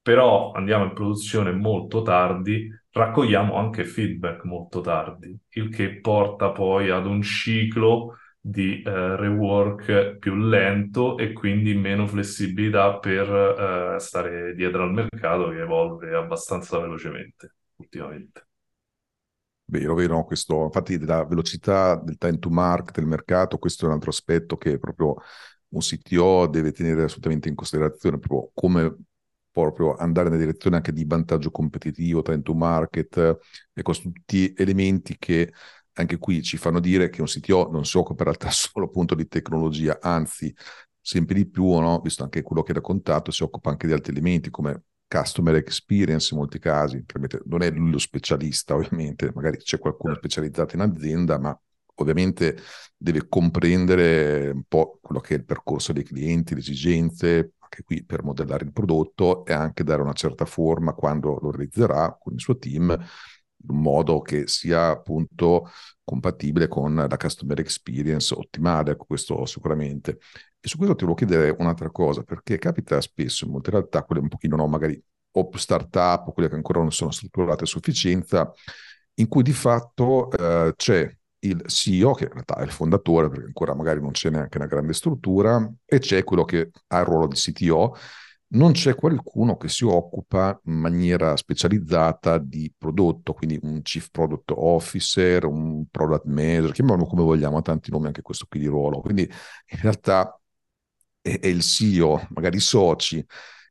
però 0.00 0.52
andiamo 0.52 0.84
in 0.84 0.92
produzione 0.92 1.52
molto 1.52 2.02
tardi, 2.02 2.68
raccogliamo 2.90 3.56
anche 3.56 3.84
feedback 3.84 4.44
molto 4.44 4.80
tardi, 4.80 5.36
il 5.50 5.68
che 5.68 6.00
porta 6.00 6.52
poi 6.52 6.90
ad 6.90 7.06
un 7.06 7.22
ciclo 7.22 8.16
di 8.48 8.80
eh, 8.80 9.16
rework 9.16 10.18
più 10.18 10.36
lento 10.36 11.18
e 11.18 11.32
quindi 11.32 11.74
meno 11.74 12.06
flessibilità 12.06 12.96
per 13.00 13.28
eh, 13.28 13.98
stare 13.98 14.54
dietro 14.54 14.84
al 14.84 14.92
mercato 14.92 15.48
che 15.48 15.62
evolve 15.62 16.14
abbastanza 16.14 16.78
velocemente 16.78 17.54
ultimamente. 17.74 18.46
Vero, 19.64 19.94
vero, 19.94 20.24
questo, 20.24 20.62
infatti 20.62 20.96
della 20.96 21.24
velocità 21.24 21.96
del 21.96 22.18
time 22.18 22.38
to 22.38 22.48
market 22.48 22.94
del 22.94 23.06
mercato, 23.06 23.58
questo 23.58 23.84
è 23.84 23.88
un 23.88 23.94
altro 23.94 24.10
aspetto 24.10 24.56
che 24.56 24.78
proprio 24.78 25.16
un 25.70 25.80
CTO 25.80 26.46
deve 26.46 26.70
tenere 26.70 27.02
assolutamente 27.02 27.48
in 27.48 27.56
considerazione, 27.56 28.20
proprio 28.20 28.52
come 28.54 28.96
proprio 29.50 29.96
andare 29.96 30.28
nella 30.28 30.42
direzione 30.42 30.76
anche 30.76 30.92
di 30.92 31.04
vantaggio 31.04 31.50
competitivo, 31.50 32.22
time 32.22 32.42
to 32.42 32.54
market, 32.54 33.38
e 33.72 33.82
con 33.82 33.94
tutti 33.94 34.54
elementi 34.56 35.16
che 35.18 35.52
anche 35.98 36.18
qui 36.18 36.42
ci 36.42 36.56
fanno 36.56 36.80
dire 36.80 37.08
che 37.10 37.20
un 37.20 37.26
CTO 37.26 37.70
non 37.70 37.84
si 37.84 37.96
occupa 37.96 38.22
in 38.22 38.28
realtà 38.30 38.50
solo 38.50 38.86
appunto 38.86 39.14
di 39.14 39.26
tecnologia, 39.26 39.98
anzi 40.00 40.54
sempre 41.00 41.34
di 41.36 41.46
più, 41.48 41.66
no? 41.78 42.00
visto 42.00 42.22
anche 42.22 42.42
quello 42.42 42.62
che 42.62 42.72
hai 42.72 42.78
raccontato, 42.78 43.30
si 43.30 43.42
occupa 43.42 43.70
anche 43.70 43.86
di 43.86 43.92
altri 43.92 44.12
elementi 44.12 44.50
come 44.50 44.82
customer 45.08 45.54
experience 45.54 46.32
in 46.32 46.40
molti 46.40 46.58
casi, 46.58 47.04
non 47.44 47.62
è 47.62 47.70
lui 47.70 47.92
lo 47.92 47.98
specialista 47.98 48.74
ovviamente, 48.74 49.30
magari 49.34 49.58
c'è 49.58 49.78
qualcuno 49.78 50.14
certo. 50.14 50.28
specializzato 50.28 50.74
in 50.74 50.82
azienda, 50.82 51.38
ma 51.38 51.58
ovviamente 51.96 52.58
deve 52.96 53.28
comprendere 53.28 54.50
un 54.50 54.64
po' 54.66 54.98
quello 55.00 55.20
che 55.20 55.34
è 55.34 55.38
il 55.38 55.44
percorso 55.44 55.92
dei 55.92 56.02
clienti, 56.02 56.54
le 56.54 56.60
esigenze, 56.60 57.52
anche 57.58 57.82
qui 57.84 58.04
per 58.04 58.22
modellare 58.22 58.64
il 58.64 58.72
prodotto 58.72 59.44
e 59.44 59.52
anche 59.52 59.84
dare 59.84 60.02
una 60.02 60.12
certa 60.12 60.44
forma 60.44 60.92
quando 60.92 61.38
lo 61.40 61.50
realizzerà 61.50 62.16
con 62.20 62.34
il 62.34 62.40
suo 62.40 62.56
team, 62.56 62.96
in 63.68 63.76
modo 63.76 64.20
che 64.20 64.46
sia 64.46 64.88
appunto 64.88 65.70
compatibile 66.04 66.68
con 66.68 66.94
la 66.94 67.16
customer 67.16 67.58
experience 67.60 68.32
ottimale, 68.34 68.92
ecco 68.92 69.06
questo 69.06 69.44
sicuramente. 69.44 70.18
E 70.60 70.68
su 70.68 70.76
questo 70.76 70.94
ti 70.94 71.04
volevo 71.04 71.18
chiedere 71.18 71.54
un'altra 71.58 71.90
cosa, 71.90 72.22
perché 72.22 72.58
capita 72.58 73.00
spesso 73.00 73.44
in 73.44 73.52
molte 73.52 73.70
realtà, 73.70 74.02
quelle 74.04 74.22
un 74.22 74.28
pochino 74.28 74.56
no, 74.56 74.66
magari 74.66 75.00
o 75.32 75.50
startup 75.56 76.28
o 76.28 76.32
quelle 76.32 76.48
che 76.48 76.54
ancora 76.54 76.80
non 76.80 76.92
sono 76.92 77.10
strutturate 77.10 77.64
a 77.64 77.66
sufficienza, 77.66 78.52
in 79.14 79.28
cui 79.28 79.42
di 79.42 79.52
fatto 79.52 80.30
eh, 80.30 80.72
c'è 80.76 81.16
il 81.40 81.62
CEO, 81.66 82.14
che 82.14 82.24
in 82.24 82.30
realtà 82.30 82.56
è 82.56 82.62
il 82.62 82.70
fondatore, 82.70 83.28
perché 83.28 83.46
ancora 83.46 83.74
magari 83.74 84.00
non 84.00 84.12
c'è 84.12 84.30
neanche 84.30 84.56
una 84.58 84.66
grande 84.66 84.92
struttura, 84.92 85.70
e 85.84 85.98
c'è 85.98 86.24
quello 86.24 86.44
che 86.44 86.70
ha 86.88 86.98
il 87.00 87.04
ruolo 87.04 87.26
di 87.26 87.36
CTO. 87.36 87.96
Non 88.48 88.72
c'è 88.72 88.94
qualcuno 88.94 89.56
che 89.56 89.68
si 89.68 89.84
occupa 89.84 90.58
in 90.66 90.74
maniera 90.74 91.36
specializzata 91.36 92.38
di 92.38 92.72
prodotto, 92.76 93.32
quindi 93.34 93.58
un 93.62 93.82
Chief 93.82 94.08
Product 94.10 94.52
Officer, 94.54 95.44
un 95.46 95.86
Product 95.90 96.26
Manager, 96.26 96.70
chiamiamolo 96.72 97.06
come 97.08 97.22
vogliamo, 97.22 97.56
ha 97.58 97.62
tanti 97.62 97.90
nomi 97.90 98.06
anche 98.06 98.22
questo 98.22 98.46
qui 98.48 98.60
di 98.60 98.66
ruolo. 98.66 99.00
Quindi 99.00 99.22
in 99.22 99.80
realtà 99.80 100.40
è, 101.20 101.40
è 101.40 101.46
il 101.48 101.62
CEO, 101.62 102.24
magari 102.30 102.58
i 102.58 102.60
soci, 102.60 103.24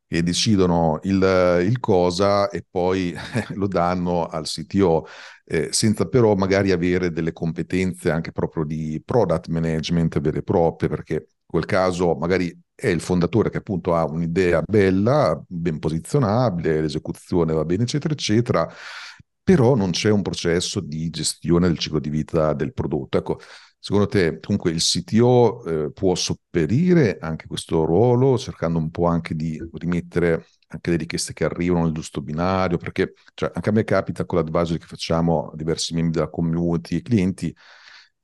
che 0.08 0.22
decidono 0.24 1.00
il, 1.04 1.62
il 1.66 1.80
cosa 1.80 2.50
e 2.50 2.66
poi 2.70 3.14
lo 3.56 3.68
danno 3.68 4.26
al 4.26 4.46
CTO, 4.46 5.06
eh, 5.46 5.70
senza 5.72 6.06
però 6.08 6.36
magari 6.36 6.72
avere 6.72 7.12
delle 7.12 7.32
competenze 7.34 8.12
anche 8.12 8.32
proprio 8.34 8.66
di 8.66 9.02
product 9.04 9.48
management 9.48 10.20
vere 10.20 10.40
e 10.40 10.44
proprie, 10.44 10.90
perché 10.90 11.14
in 11.14 11.22
quel 11.46 11.66
caso 11.66 12.14
magari 12.16 12.54
è 12.76 12.88
il 12.88 13.00
fondatore 13.02 13.50
che 13.50 13.58
appunto 13.58 13.96
ha 13.96 14.04
un'idea 14.04 14.62
bella, 14.62 15.42
ben 15.48 15.80
posizionabile, 15.80 16.82
l'esecuzione 16.82 17.54
va 17.54 17.66
bene, 17.66 17.84
eccetera, 17.84 18.14
eccetera, 18.14 18.72
però 19.42 19.76
non 19.76 19.92
c'è 19.92 20.10
un 20.10 20.22
processo 20.22 20.82
di 20.82 21.10
gestione 21.10 21.68
del 21.68 21.78
ciclo 21.78 22.00
di 22.00 22.10
vita 22.10 22.54
del 22.54 22.74
prodotto. 22.74 23.18
Ecco, 23.18 23.40
Secondo 23.86 24.08
te, 24.08 24.40
comunque, 24.40 24.72
il 24.72 24.82
CTO 24.82 25.64
eh, 25.64 25.92
può 25.92 26.16
sopperire 26.16 27.20
anche 27.22 27.46
questo 27.46 27.86
ruolo, 27.86 28.36
cercando 28.36 28.80
un 28.80 28.90
po' 28.90 29.06
anche 29.06 29.36
di 29.36 29.62
rimettere 29.74 30.48
anche 30.70 30.90
le 30.90 30.98
richieste 30.98 31.34
che 31.34 31.44
arrivano 31.44 31.84
nel 31.84 31.94
giusto 31.94 32.20
binario? 32.20 32.78
Perché 32.78 33.14
cioè, 33.36 33.52
anche 33.54 33.70
a 33.70 33.72
me 33.72 33.84
capita 33.84 34.26
con 34.26 34.40
l'advisory 34.40 34.80
che 34.80 34.88
facciamo 34.88 35.52
a 35.52 35.56
diversi 35.56 35.94
membri 35.94 36.14
della 36.14 36.32
community 36.32 36.96
e 36.96 37.02
clienti 37.04 37.56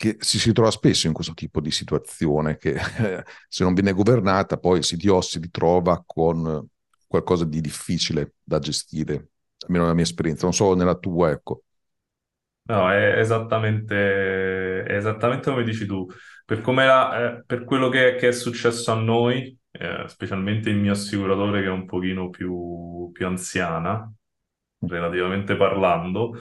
che 0.02 0.18
si, 0.20 0.40
si 0.40 0.52
trova 0.52 0.72
spesso 0.72 1.06
in 1.06 1.14
questo 1.14 1.34
tipo 1.36 1.62
di 1.62 1.70
situazione, 1.70 2.58
che 2.58 2.72
eh, 2.74 3.24
se 3.48 3.64
non 3.64 3.76
viene 3.76 3.94
governata, 3.94 4.58
poi 4.58 4.82
CTO 4.82 5.22
si 5.22 5.38
ritrova 5.40 6.02
con 6.04 6.68
qualcosa 7.08 7.46
di 7.46 7.62
difficile 7.62 8.34
da 8.42 8.58
gestire, 8.58 9.28
almeno 9.66 9.84
nella 9.84 9.94
mia 9.94 10.04
esperienza, 10.04 10.46
non 10.46 10.54
solo 10.56 10.74
nella 10.76 10.96
tua, 10.96 11.30
ecco. 11.30 11.62
No, 12.64 12.90
è 12.90 13.20
esattamente, 13.20 14.84
è 14.84 14.96
esattamente 14.96 15.52
come 15.52 15.64
dici 15.64 15.86
tu. 15.86 16.08
Per, 16.46 16.64
era, 16.80 17.38
eh, 17.38 17.44
per 17.46 17.64
quello 17.64 17.90
che, 17.90 18.16
che 18.16 18.30
è 18.30 18.32
successo 18.32 18.92
a 18.92 18.96
noi, 18.96 19.56
eh, 19.70 20.06
specialmente 20.08 20.70
il 20.70 20.78
mio 20.78 20.94
assicuratore 20.94 21.62
che 21.62 21.68
è 21.68 21.72
un 21.72 21.86
pochino 21.86 22.30
più, 22.30 23.12
più 23.12 23.28
anziana, 23.28 24.12
relativamente 24.80 25.56
parlando, 25.56 26.40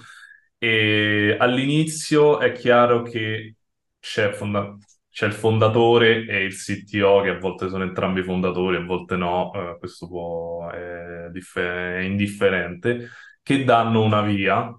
e 0.63 1.37
all'inizio 1.39 2.39
è 2.41 2.53
chiaro 2.53 3.03
che 3.03 3.57
c'è, 3.99 4.33
fonda- 4.33 4.77
c'è 5.11 5.27
il 5.27 5.33
fondatore 5.33 6.27
e 6.27 6.45
il 6.45 6.55
CTO, 6.55 7.23
che 7.23 7.31
a 7.31 7.39
volte 7.39 7.69
sono 7.71 7.85
entrambi 7.85 8.23
fondatori, 8.23 8.77
a 8.77 8.85
volte 8.85 9.17
no, 9.17 9.53
eh, 9.55 9.79
questo 9.79 10.07
può, 10.09 10.69
è, 10.71 11.29
dif- 11.33 11.59
è 11.59 11.99
indifferente, 12.01 13.09
che 13.43 13.65
danno 13.65 14.03
una 14.03 14.23
via. 14.23 14.75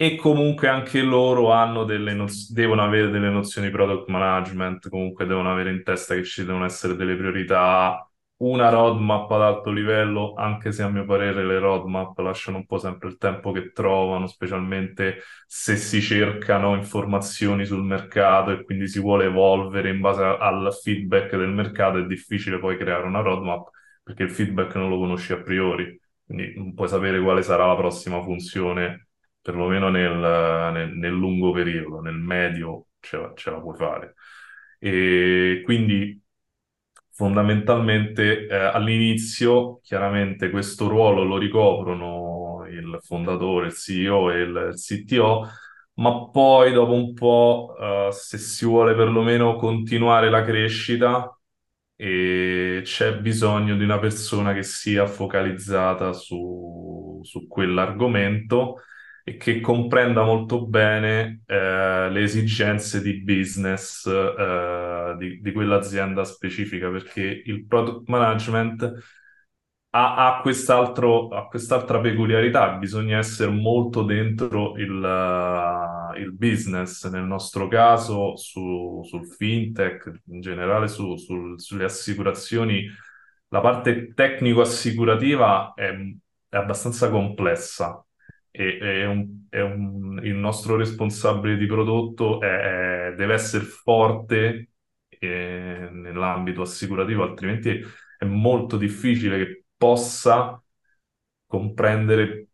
E 0.00 0.14
comunque 0.16 0.68
anche 0.68 1.02
loro 1.02 1.50
hanno 1.52 1.82
delle 1.84 2.14
noz- 2.14 2.52
devono 2.52 2.84
avere 2.84 3.10
delle 3.10 3.30
nozioni 3.30 3.66
di 3.68 3.72
product 3.74 4.08
management, 4.08 4.88
comunque 4.88 5.26
devono 5.26 5.50
avere 5.50 5.70
in 5.72 5.82
testa 5.82 6.14
che 6.14 6.22
ci 6.24 6.44
devono 6.44 6.64
essere 6.66 6.94
delle 6.94 7.16
priorità, 7.16 8.07
una 8.38 8.68
roadmap 8.68 9.30
ad 9.32 9.42
alto 9.42 9.70
livello, 9.70 10.34
anche 10.34 10.70
se 10.72 10.82
a 10.82 10.88
mio 10.88 11.04
parere 11.04 11.44
le 11.44 11.58
roadmap 11.58 12.16
lasciano 12.18 12.58
un 12.58 12.66
po' 12.66 12.78
sempre 12.78 13.08
il 13.08 13.16
tempo 13.18 13.50
che 13.52 13.72
trovano, 13.72 14.26
specialmente 14.28 15.22
se 15.46 15.76
si 15.76 16.00
cercano 16.00 16.76
informazioni 16.76 17.64
sul 17.66 17.82
mercato 17.84 18.50
e 18.52 18.64
quindi 18.64 18.86
si 18.88 19.00
vuole 19.00 19.24
evolvere 19.26 19.90
in 19.90 20.00
base 20.00 20.22
al 20.24 20.72
feedback 20.82 21.30
del 21.36 21.48
mercato, 21.50 21.98
è 21.98 22.06
difficile 22.06 22.58
poi 22.60 22.76
creare 22.76 23.04
una 23.06 23.20
roadmap 23.20 23.70
perché 24.02 24.22
il 24.24 24.30
feedback 24.30 24.74
non 24.76 24.88
lo 24.88 24.98
conosci 24.98 25.32
a 25.32 25.40
priori, 25.42 25.98
quindi 26.24 26.54
non 26.56 26.74
puoi 26.74 26.88
sapere 26.88 27.20
quale 27.20 27.42
sarà 27.42 27.66
la 27.66 27.76
prossima 27.76 28.22
funzione 28.22 29.08
perlomeno 29.40 29.88
nel, 29.90 30.12
nel, 30.72 30.90
nel 30.96 31.12
lungo 31.12 31.52
periodo, 31.52 32.00
nel 32.00 32.14
medio 32.16 32.86
ce 33.00 33.16
la, 33.16 33.32
ce 33.34 33.50
la 33.50 33.60
puoi 33.60 33.76
fare. 33.76 34.14
E 34.78 35.62
quindi 35.64 36.20
fondamentalmente 37.18 38.46
eh, 38.46 38.54
all'inizio 38.54 39.80
chiaramente 39.82 40.50
questo 40.50 40.86
ruolo 40.86 41.24
lo 41.24 41.36
ricoprono 41.36 42.64
il 42.70 42.96
fondatore, 43.02 43.66
il 43.66 43.72
CEO 43.72 44.30
e 44.30 44.40
il, 44.42 44.72
CTO, 44.76 45.48
ma 45.94 46.28
poi 46.30 46.72
dopo 46.72 46.92
un 46.92 47.14
po', 47.14 47.74
eh, 47.76 48.08
se 48.12 48.38
si 48.38 48.64
vuole 48.66 48.94
perlomeno 48.94 49.56
continuare 49.56 50.30
la 50.30 50.44
crescita, 50.44 51.36
e 51.96 52.82
c'è 52.84 53.18
bisogno 53.18 53.76
di 53.76 53.82
una 53.82 53.98
persona 53.98 54.52
che 54.54 54.62
sia 54.62 55.06
focalizzata 55.08 56.12
su, 56.12 57.20
su 57.24 57.48
quell'argomento 57.48 58.76
e 59.28 59.36
che 59.36 59.60
comprenda 59.60 60.24
molto 60.24 60.66
bene 60.66 61.42
eh, 61.46 62.08
le 62.10 62.22
esigenze 62.22 63.02
di 63.02 63.22
business 63.22 64.06
eh, 64.06 65.14
di, 65.18 65.40
di 65.40 65.52
quell'azienda 65.52 66.24
specifica, 66.24 66.88
perché 66.90 67.42
il 67.44 67.66
product 67.66 68.08
management 68.08 68.92
ha, 69.90 70.36
ha, 70.36 70.40
quest'altro, 70.40 71.28
ha 71.28 71.46
quest'altra 71.48 72.00
peculiarità, 72.00 72.76
bisogna 72.76 73.18
essere 73.18 73.50
molto 73.50 74.02
dentro 74.02 74.76
il, 74.76 74.90
uh, 74.92 76.16
il 76.18 76.32
business, 76.34 77.08
nel 77.10 77.24
nostro 77.24 77.68
caso 77.68 78.36
su, 78.36 79.02
sul 79.04 79.26
fintech, 79.26 80.22
in 80.26 80.40
generale 80.40 80.88
su, 80.88 81.16
sul, 81.16 81.60
sulle 81.60 81.84
assicurazioni, 81.84 82.86
la 83.48 83.60
parte 83.60 84.12
tecnico-assicurativa 84.14 85.72
è, 85.74 85.90
è 86.48 86.56
abbastanza 86.56 87.10
complessa 87.10 88.02
e 88.58 88.78
è 88.78 89.06
un, 89.06 89.44
è 89.48 89.60
un, 89.60 90.20
il 90.24 90.34
nostro 90.34 90.74
responsabile 90.74 91.56
di 91.56 91.66
prodotto 91.66 92.40
è, 92.40 93.14
deve 93.16 93.34
essere 93.34 93.62
forte 93.62 94.70
eh, 95.08 95.88
nell'ambito 95.92 96.62
assicurativo, 96.62 97.22
altrimenti 97.22 97.80
è 98.18 98.24
molto 98.24 98.76
difficile 98.76 99.38
che 99.38 99.64
possa 99.76 100.60
comprendere 101.46 102.48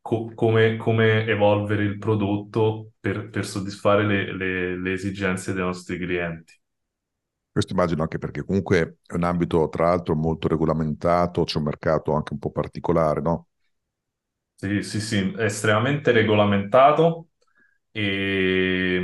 co- 0.00 0.30
come, 0.36 0.76
come, 0.76 1.26
evolvere 1.26 1.82
il 1.82 1.98
prodotto 1.98 2.92
per, 3.00 3.28
per 3.28 3.44
soddisfare 3.44 4.06
le, 4.06 4.32
le, 4.32 4.76
le 4.80 4.92
esigenze 4.92 5.52
dei 5.52 5.64
nostri 5.64 5.98
clienti. 5.98 6.58
Questo 7.50 7.72
immagino 7.72 8.02
anche 8.02 8.18
perché 8.18 8.44
comunque 8.44 8.98
è 9.04 9.14
un 9.14 9.24
ambito, 9.24 9.68
tra 9.68 9.86
l'altro, 9.86 10.14
molto 10.14 10.46
regolamentato, 10.46 11.42
c'è 11.42 11.58
un 11.58 11.64
mercato 11.64 12.12
anche 12.12 12.34
un 12.34 12.38
po' 12.38 12.52
particolare, 12.52 13.20
no? 13.20 13.48
Sì, 14.60 14.82
sì, 14.82 15.00
sì, 15.00 15.32
è 15.38 15.44
estremamente 15.44 16.12
regolamentato 16.12 17.28
e, 17.92 18.96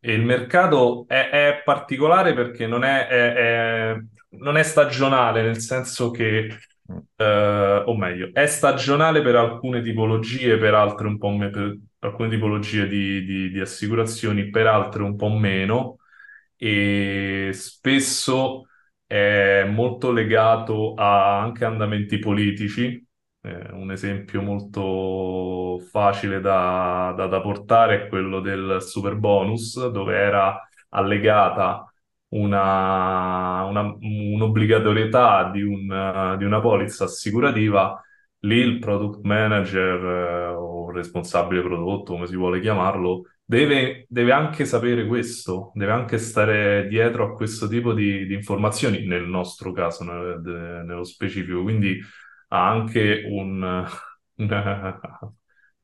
e 0.00 0.12
il 0.14 0.22
mercato 0.24 1.04
è, 1.06 1.28
è, 1.30 1.62
particolare 1.64 2.32
perché 2.34 2.66
non 2.66 2.82
è, 2.84 3.06
è, 3.08 3.96
non 4.38 4.56
è 4.56 4.62
stagionale, 4.62 5.42
nel 5.42 5.58
senso 5.60 6.10
che, 6.10 6.48
eh, 7.16 7.82
o 7.84 7.94
meglio, 7.96 8.30
è 8.32 8.46
stagionale 8.46 9.20
per 9.22 9.36
alcune 9.36 9.82
tipologie, 9.82 10.56
per 10.58 10.72
altre 10.74 11.06
un 11.08 11.18
po' 11.18 11.28
meno, 11.30 11.50
per 11.50 11.78
alcune 12.10 12.28
tipologie 12.30 12.86
di, 12.88 13.24
di, 13.24 13.50
di 13.50 13.60
assicurazioni, 13.60 14.48
per 14.50 14.66
altre 14.66 15.02
un 15.02 15.14
po' 15.16 15.28
meno, 15.28 15.98
e 16.56 17.50
spesso 17.52 18.66
è 19.06 19.64
molto 19.68 20.10
legato 20.12 20.94
a 20.94 21.38
anche 21.40 21.64
andamenti 21.66 22.18
politici. 22.18 23.05
Eh, 23.46 23.72
un 23.74 23.92
esempio 23.92 24.42
molto 24.42 25.78
facile 25.90 26.40
da, 26.40 27.14
da, 27.16 27.26
da 27.26 27.40
portare 27.40 28.06
è 28.06 28.08
quello 28.08 28.40
del 28.40 28.78
super 28.80 29.14
bonus, 29.14 29.88
dove 29.88 30.16
era 30.16 30.68
allegata 30.88 31.88
una, 32.30 33.62
una, 33.64 33.96
un'obbligatorietà 34.00 35.50
di, 35.52 35.62
un, 35.62 36.34
di, 36.38 36.44
una 36.44 36.60
polizza 36.60 37.04
assicurativa, 37.04 38.02
lì 38.40 38.56
il 38.56 38.80
product 38.80 39.24
manager 39.24 40.04
eh, 40.04 40.46
o 40.48 40.90
responsabile 40.90 41.62
prodotto, 41.62 42.14
come 42.14 42.26
si 42.26 42.34
vuole 42.36 42.60
chiamarlo, 42.60 43.22
deve, 43.44 44.06
deve, 44.08 44.32
anche 44.32 44.64
sapere 44.64 45.06
questo, 45.06 45.70
deve 45.74 45.92
anche 45.92 46.18
stare 46.18 46.88
dietro 46.88 47.24
a 47.26 47.34
questo 47.34 47.68
tipo 47.68 47.92
di, 47.92 48.26
di 48.26 48.34
informazioni, 48.34 49.06
nel 49.06 49.28
nostro 49.28 49.70
caso, 49.70 50.02
nel, 50.04 50.40
de, 50.42 50.82
nello 50.82 51.04
specifico. 51.04 51.62
Quindi 51.62 52.00
ha 52.56 52.68
anche 52.70 53.22
un, 53.28 53.86
una, 54.36 55.00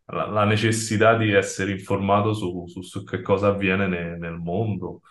la, 0.07 0.27
la, 0.27 0.45
necessità 0.45 1.17
di 1.17 1.33
essere 1.33 1.73
informato 1.73 2.33
su, 2.35 2.67
su, 2.67 2.83
su 2.83 3.05
che 3.05 3.23
cosa 3.23 3.49
avviene 3.49 3.87
ne, 3.87 4.17
nel 4.19 4.35
mondo 4.39 5.03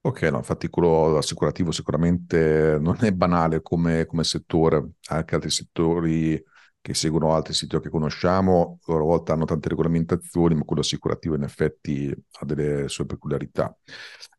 Ok, 0.00 0.22
no, 0.22 0.38
infatti 0.38 0.68
quello 0.68 1.18
assicurativo 1.18 1.70
sicuramente 1.70 2.78
non 2.80 2.96
è 3.00 3.12
banale 3.12 3.60
come, 3.60 4.06
come 4.06 4.24
settore, 4.24 4.92
anche 5.08 5.34
altri 5.34 5.50
settori 5.50 6.42
che 6.80 6.94
seguono 6.94 7.34
altri 7.34 7.52
siti 7.52 7.78
che 7.78 7.90
conosciamo, 7.90 8.78
a 8.86 8.92
loro 8.92 9.04
volta 9.04 9.32
hanno 9.34 9.44
tante 9.44 9.68
regolamentazioni, 9.68 10.54
ma 10.54 10.62
quello 10.64 10.80
assicurativo 10.80 11.34
in 11.34 11.42
effetti 11.42 12.10
ha 12.40 12.44
delle 12.46 12.88
sue 12.88 13.04
peculiarità. 13.04 13.76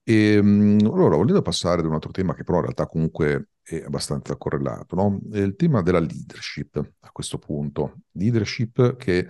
E, 0.04 0.34
ehm, 0.36 0.80
allora, 0.92 1.18
volevo 1.18 1.42
passare 1.44 1.82
ad 1.82 1.86
un 1.88 1.94
altro 1.94 2.12
tema 2.12 2.34
che 2.34 2.44
però 2.44 2.58
in 2.58 2.64
realtà 2.64 2.88
comunque 2.88 3.50
è 3.78 3.84
abbastanza 3.86 4.36
correlato, 4.36 4.96
no? 4.96 5.20
Il 5.34 5.56
tema 5.56 5.82
della 5.82 6.00
leadership 6.00 6.78
a 7.02 7.12
questo 7.12 7.38
punto. 7.38 8.00
Leadership 8.14 8.96
che 8.96 9.28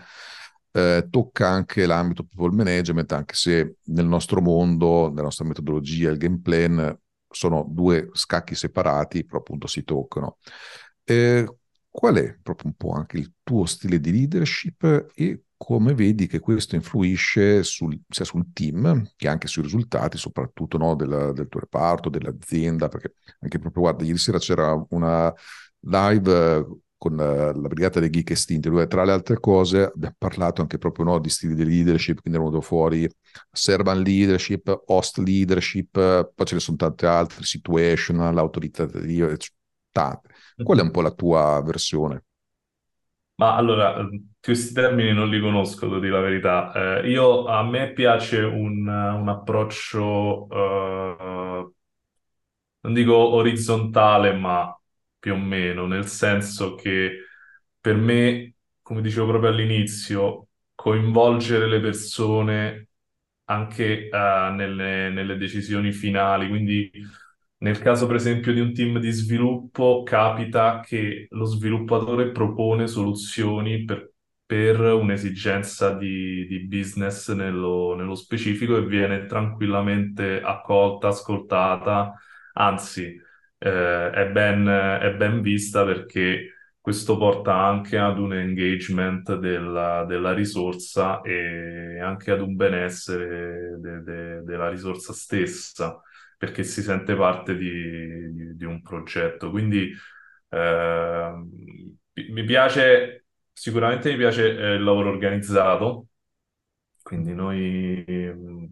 eh, 0.72 1.08
tocca 1.10 1.50
anche 1.50 1.86
l'ambito 1.86 2.24
people 2.24 2.56
management, 2.56 3.12
anche 3.12 3.34
se 3.36 3.76
nel 3.86 4.06
nostro 4.06 4.40
mondo, 4.42 5.10
nella 5.10 5.24
nostra 5.24 5.46
metodologia, 5.46 6.10
il 6.10 6.18
game 6.18 6.40
plan 6.42 6.98
sono 7.30 7.66
due 7.70 8.10
scacchi 8.14 8.56
separati, 8.56 9.26
però 9.26 9.40
appunto 9.40 9.68
si 9.68 9.84
toccano. 9.84 10.38
Eh, 11.04 11.46
qual 11.90 12.16
è 12.16 12.38
proprio 12.42 12.68
un 12.70 12.76
po' 12.76 12.92
anche 12.92 13.18
il 13.18 13.34
tuo 13.44 13.66
stile 13.66 14.00
di 14.00 14.12
leadership 14.12 15.12
e 15.14 15.44
come 15.60 15.94
vedi 15.94 16.26
che 16.26 16.40
questo 16.40 16.76
influisce 16.76 17.64
sul, 17.64 18.00
sia 18.08 18.24
sul 18.24 18.54
team 18.54 19.12
che 19.18 19.28
anche 19.28 19.48
sui 19.48 19.62
risultati, 19.62 20.18
soprattutto 20.18 20.78
no, 20.78 20.96
del, 20.96 21.34
del, 21.36 21.50
tuo 21.50 21.60
reparto, 21.60 22.08
dell'azienda, 22.08 22.88
perché 22.88 23.16
anche 23.42 23.60
proprio, 23.60 23.84
guarda, 23.84 24.06
ieri 24.06 24.18
sera 24.18 24.38
c'era 24.38 24.82
una 24.92 25.34
live 25.82 26.66
con 26.98 27.18
la, 27.18 27.52
la 27.52 27.68
brigata 27.68 28.00
dei 28.00 28.10
geek 28.10 28.30
estinti, 28.30 28.70
dove 28.70 28.88
tra 28.88 29.04
le 29.04 29.12
altre 29.12 29.42
cose 29.42 29.84
abbiamo 29.84 30.16
parlato 30.18 30.62
anche 30.62 30.78
proprio 30.78 31.04
no, 31.04 31.20
di 31.20 31.30
stili 31.30 31.56
di 31.56 31.66
leadership, 31.66 32.22
quindi 32.22 32.40
è 32.40 32.42
venuto 32.42 32.62
fuori 32.62 33.10
servant 33.52 34.08
leadership, 34.08 34.84
host 34.86 35.18
leadership, 35.18 35.92
poi 35.92 36.46
ce 36.46 36.56
ne 36.56 36.62
sono 36.62 36.78
tante 36.78 37.06
altre, 37.06 37.44
situational, 37.44 38.38
autoritative, 38.38 39.36
tante. 39.92 40.30
Qual 40.64 40.80
è 40.80 40.82
un 40.82 40.92
po' 40.92 41.02
la 41.02 41.12
tua 41.12 41.62
versione? 41.66 42.24
Ma 43.40 43.56
allora, 43.56 44.06
questi 44.42 44.74
termini 44.74 45.14
non 45.14 45.30
li 45.30 45.40
conosco, 45.40 45.88
devo 45.88 46.00
dire 46.00 46.12
la 46.14 46.20
verità. 46.20 47.00
Eh, 47.02 47.10
io, 47.10 47.46
a 47.48 47.64
me 47.64 47.94
piace 47.94 48.42
un, 48.42 48.86
un 48.88 49.30
approccio, 49.30 50.46
uh, 50.48 51.74
non 52.82 52.94
dico 52.94 53.16
orizzontale, 53.16 54.34
ma 54.34 54.74
più 55.18 55.34
o 55.34 55.38
meno, 55.38 55.86
nel 55.86 56.06
senso 56.08 56.76
che 56.76 57.26
per 57.80 57.96
me, 57.96 58.56
come 58.82 59.02
dicevo 59.02 59.28
proprio 59.28 59.52
all'inizio, 59.52 60.48
coinvolgere 60.76 61.68
le 61.68 61.80
persone 61.82 62.88
anche 63.46 64.10
uh, 64.12 64.54
nelle, 64.54 65.10
nelle 65.10 65.38
decisioni 65.38 65.92
finali, 65.92 66.48
quindi 66.48 66.90
nel 67.60 67.80
caso 67.80 68.08
per 68.08 68.16
esempio 68.16 68.54
di 68.54 68.60
un 68.62 68.74
team 68.74 69.00
di 69.00 69.12
sviluppo, 69.12 70.04
capita 70.04 70.82
che 70.82 71.28
lo 71.30 71.46
sviluppatore 71.46 72.32
propone 72.32 72.88
soluzioni 72.88 73.84
per, 73.84 74.14
per 74.46 74.80
un'esigenza 74.80 75.94
di, 75.94 76.46
di 76.48 76.66
business 76.68 77.32
nello, 77.34 77.96
nello, 77.96 78.16
specifico 78.16 78.78
e 78.78 78.86
viene 78.86 79.26
tranquillamente 79.26 80.42
accolta, 80.42 81.10
ascoltata, 81.10 82.14
anzi 82.54 83.20
eh, 83.58 84.10
è, 84.10 84.30
ben, 84.32 84.66
è, 85.02 85.14
ben, 85.16 85.42
vista 85.42 85.84
perché 85.86 86.54
questo 86.80 87.18
porta 87.18 87.56
anche 87.56 87.98
ad 87.98 88.18
un 88.20 88.34
engagement 88.34 89.38
della, 89.38 90.06
della 90.06 90.34
risorsa 90.34 91.22
e 91.22 92.00
anche 92.00 92.32
ad 92.32 92.42
un 92.42 92.56
benessere 92.56 93.78
de, 93.80 94.02
de, 94.02 94.44
della 94.44 94.70
risorsa 94.70 95.14
stessa, 95.14 96.02
perché 96.40 96.64
si 96.64 96.82
sente 96.82 97.16
parte 97.18 97.58
di, 97.58 98.34
di, 98.34 98.56
di 98.56 98.66
un 98.66 98.82
progetto. 98.82 99.52
Quindi 99.52 99.92
eh, 100.50 101.34
mi 102.32 102.44
piace, 102.46 103.26
sicuramente 103.54 104.12
mi 104.12 104.18
piace 104.18 104.58
eh, 104.58 104.74
il 104.76 104.84
lavoro 104.84 105.10
organizzato, 105.10 106.08
quindi 107.02 107.34
noi 107.34 108.06
mm, 108.10 108.66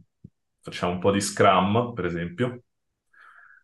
facciamo 0.62 0.94
un 0.94 1.00
po' 1.00 1.12
di 1.12 1.22
Scrum, 1.22 1.94
per 1.94 2.06
esempio, 2.06 2.64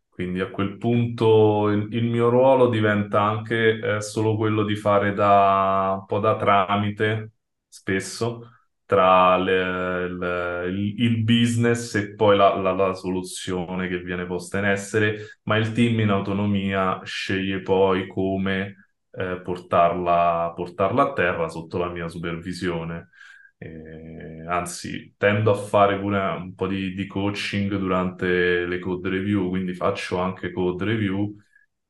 quindi 0.10 0.40
a 0.42 0.50
quel 0.50 0.78
punto 0.78 1.70
il, 1.70 1.88
il 1.94 2.06
mio 2.06 2.30
ruolo 2.30 2.70
diventa 2.70 3.22
anche 3.24 3.96
eh, 3.98 4.02
solo 4.02 4.36
quello 4.36 4.64
di 4.64 4.76
fare 4.76 5.14
da 5.14 5.98
un 6.00 6.06
po' 6.06 6.20
da 6.20 6.36
tramite 6.38 7.32
spesso 7.68 8.50
tra 8.86 9.38
le, 9.38 10.10
le, 10.10 10.68
il, 10.68 11.24
business 11.24 11.96
e 11.96 12.14
poi 12.16 12.36
la, 12.38 12.56
la, 12.56 12.72
la, 12.74 12.94
soluzione 12.94 13.88
che 13.88 14.00
viene 14.02 14.26
posta 14.26 14.60
in 14.60 14.66
essere, 14.66 15.40
ma 15.44 15.58
il 15.58 15.72
team 15.72 16.00
in 16.00 16.10
autonomia 16.10 17.02
sceglie 17.04 17.62
poi 17.62 18.08
come 18.08 18.90
eh, 19.12 19.42
portarla, 19.42 20.54
portarla 20.56 21.04
a 21.04 21.14
terra 21.14 21.48
sotto 21.50 21.78
la 21.78 21.90
mia 21.90 22.08
supervisione. 22.08 23.10
Eh, 23.58 24.46
anzi, 24.48 25.14
tendo 25.18 25.52
a 25.52 25.56
fare 25.56 25.98
pure 26.00 26.20
un 26.20 26.54
po' 26.54 26.68
di, 26.68 26.94
di, 26.94 27.08
coaching 27.08 27.76
durante 27.78 28.66
le 28.66 28.80
code 28.80 29.10
review, 29.10 29.50
quindi 29.50 29.74
faccio 29.74 30.18
anche 30.18 30.52
code 30.52 30.84
review 30.84 31.34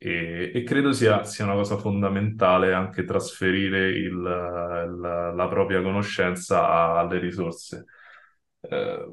e, 0.04 0.52
e 0.54 0.64
credo 0.64 0.92
sia, 0.92 1.24
sia, 1.24 1.46
una 1.46 1.54
cosa 1.54 1.78
fondamentale 1.78 2.74
anche 2.74 3.06
trasferire 3.06 3.90
il, 3.90 4.08
il, 4.08 5.00
la 5.36 5.48
propria 5.48 5.82
conoscenza 5.82 6.68
alle 6.98 7.20
risorse. 7.20 7.86
Eh, 8.60 9.08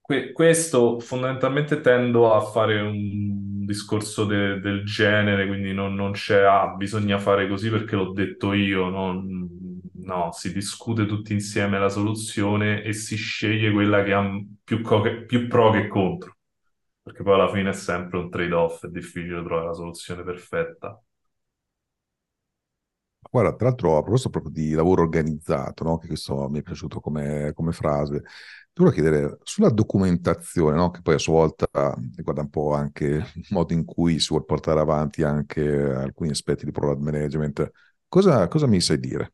que, 0.00 0.32
questo 0.32 1.00
fondamentalmente 1.00 1.80
tendo 1.80 2.32
a 2.32 2.40
fare 2.40 2.80
un 2.80 3.64
discorso 3.64 4.24
de, 4.24 4.60
del 4.60 4.84
genere, 4.84 5.46
quindi 5.48 5.72
non, 5.72 5.94
non 5.94 6.12
c'è, 6.12 6.42
ah, 6.44 6.68
bisogna 6.76 7.18
fare 7.18 7.48
così 7.48 7.68
perché 7.68 7.96
l'ho 7.96 8.12
detto 8.12 8.52
io, 8.52 8.88
non, 8.88 9.48
no, 9.94 10.30
si 10.32 10.52
discute 10.52 11.06
tutti 11.06 11.32
insieme 11.32 11.78
la 11.78 11.88
soluzione 11.88 12.82
e 12.82 12.92
si 12.92 13.16
sceglie 13.16 13.72
quella 13.72 14.02
che 14.04 14.12
ha 14.12 14.24
più, 14.64 14.80
co- 14.80 15.24
più 15.26 15.48
pro 15.48 15.70
che 15.72 15.88
contro, 15.88 16.37
perché 17.08 17.22
poi 17.22 17.34
alla 17.34 17.50
fine 17.50 17.70
è 17.70 17.72
sempre 17.72 18.18
un 18.18 18.28
trade-off, 18.30 18.84
è 18.84 18.88
difficile 18.90 19.42
trovare 19.42 19.68
la 19.68 19.72
soluzione 19.72 20.22
perfetta. 20.22 21.00
Guarda, 23.30 23.54
tra 23.56 23.68
l'altro 23.68 23.96
a 23.98 24.02
proposito 24.02 24.30
proprio 24.30 24.52
di 24.52 24.72
lavoro 24.72 25.02
organizzato, 25.02 25.84
no? 25.84 25.98
che 25.98 26.06
questo 26.06 26.48
mi 26.48 26.60
è 26.60 26.62
piaciuto 26.62 27.00
come, 27.00 27.52
come 27.54 27.72
frase, 27.72 28.20
ti 28.22 28.82
volevo 28.82 28.94
chiedere 28.94 29.38
sulla 29.42 29.68
documentazione, 29.70 30.76
no? 30.76 30.90
che 30.90 31.02
poi 31.02 31.14
a 31.14 31.18
sua 31.18 31.34
volta 31.34 31.66
riguarda 32.16 32.40
un 32.42 32.48
po' 32.48 32.72
anche 32.72 33.04
il 33.34 33.46
modo 33.50 33.72
in 33.74 33.84
cui 33.84 34.18
si 34.18 34.28
vuole 34.30 34.44
portare 34.46 34.80
avanti 34.80 35.22
anche 35.24 35.60
alcuni 35.62 36.30
aspetti 36.30 36.64
di 36.64 36.70
product 36.70 37.00
management, 37.00 37.70
cosa, 38.08 38.48
cosa 38.48 38.66
mi 38.66 38.80
sai 38.80 38.98
dire? 38.98 39.32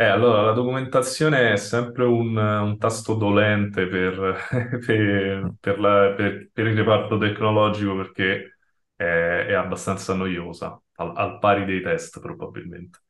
Eh, 0.00 0.04
allora, 0.04 0.42
la 0.42 0.52
documentazione 0.52 1.52
è 1.54 1.56
sempre 1.56 2.04
un, 2.04 2.36
un 2.36 2.78
tasto 2.78 3.14
dolente 3.14 3.88
per, 3.88 4.36
per, 4.86 5.54
per, 5.58 5.80
la- 5.80 6.12
per- 6.16 6.50
per 6.52 6.66
il 6.68 6.76
reparto 6.76 7.18
tecnologico 7.18 7.96
perché 7.96 8.58
è, 8.94 9.02
è 9.48 9.52
abbastanza 9.54 10.14
noiosa, 10.14 10.80
al, 10.96 11.12
al 11.16 11.38
pari 11.40 11.64
dei 11.64 11.82
test 11.82 12.20
probabilmente. 12.20 13.00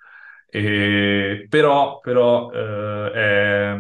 E- 0.49 1.47
però 1.51 2.01
però, 2.01 2.51
eh, 2.53 3.11
è, 3.13 3.73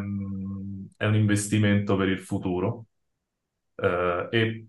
è 0.97 1.07
un 1.07 1.15
investimento 1.15 1.97
per 1.97 2.09
il 2.09 2.21
futuro 2.21 2.87
eh, 3.77 4.29
e, 4.31 4.67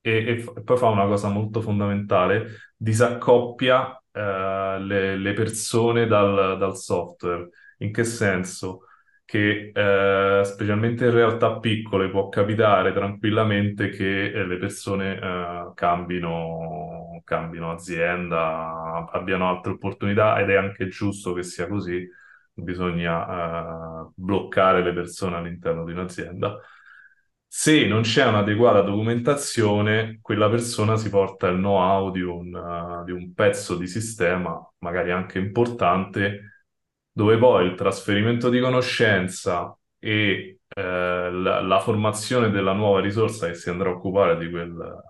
e- 0.00 0.44
e 0.56 0.62
poi 0.62 0.76
fa 0.76 0.88
una 0.88 1.06
cosa 1.06 1.28
molto 1.28 1.60
fondamentale, 1.60 2.72
disaccoppia 2.76 3.97
eh, 4.18 4.78
le, 4.80 5.16
le, 5.16 5.32
persone 5.32 6.06
dal, 6.06 6.58
dal, 6.58 6.76
software. 6.76 7.48
In 7.78 7.92
che 7.92 8.04
senso? 8.04 8.84
Che 9.24 9.72
eh, 9.74 10.44
specialmente 10.44 11.04
in 11.06 11.12
realtà 11.12 11.58
piccole 11.58 12.10
può 12.10 12.28
capitare 12.28 12.92
tranquillamente 12.92 13.90
che 13.90 14.32
eh, 14.32 14.46
le 14.46 14.56
persone 14.58 15.18
eh, 15.20 15.72
cambino, 15.74 17.20
cambino 17.24 17.70
azienda, 17.72 19.08
abbiano 19.10 19.48
altre 19.48 19.72
opportunità 19.72 20.38
ed 20.40 20.50
è 20.50 20.56
anche 20.56 20.88
giusto 20.88 21.32
che 21.32 21.42
sia 21.42 21.68
così. 21.68 22.08
Bisogna 22.52 24.10
bloccare 24.14 24.82
le 24.82 24.92
persone 24.92 25.36
all'interno 25.36 25.84
di 25.84 25.92
un'azienda 25.92 26.58
se 27.50 27.86
non 27.86 28.02
c'è 28.02 28.26
un'adeguata 28.26 28.82
documentazione, 28.82 30.18
quella 30.20 30.50
persona 30.50 30.96
si 30.96 31.08
porta 31.08 31.48
il 31.48 31.56
know-how 31.56 32.10
di 32.10 32.20
un, 32.20 32.54
uh, 32.54 33.04
di 33.04 33.10
un 33.10 33.32
pezzo 33.32 33.76
di 33.76 33.86
sistema, 33.86 34.56
magari 34.78 35.10
anche 35.10 35.38
importante, 35.38 36.64
dove 37.10 37.38
poi 37.38 37.66
il 37.66 37.74
trasferimento 37.74 38.50
di 38.50 38.60
conoscenza 38.60 39.76
e 39.98 40.60
eh, 40.68 40.82
la, 41.30 41.60
la, 41.60 41.80
formazione 41.80 42.50
della 42.50 42.72
nuova 42.72 43.00
risorsa 43.00 43.48
che 43.48 43.54
si 43.54 43.70
andrà 43.70 43.88
a 43.88 43.94
occupare 43.94 44.36
di, 44.38 44.48
quel, 44.50 45.02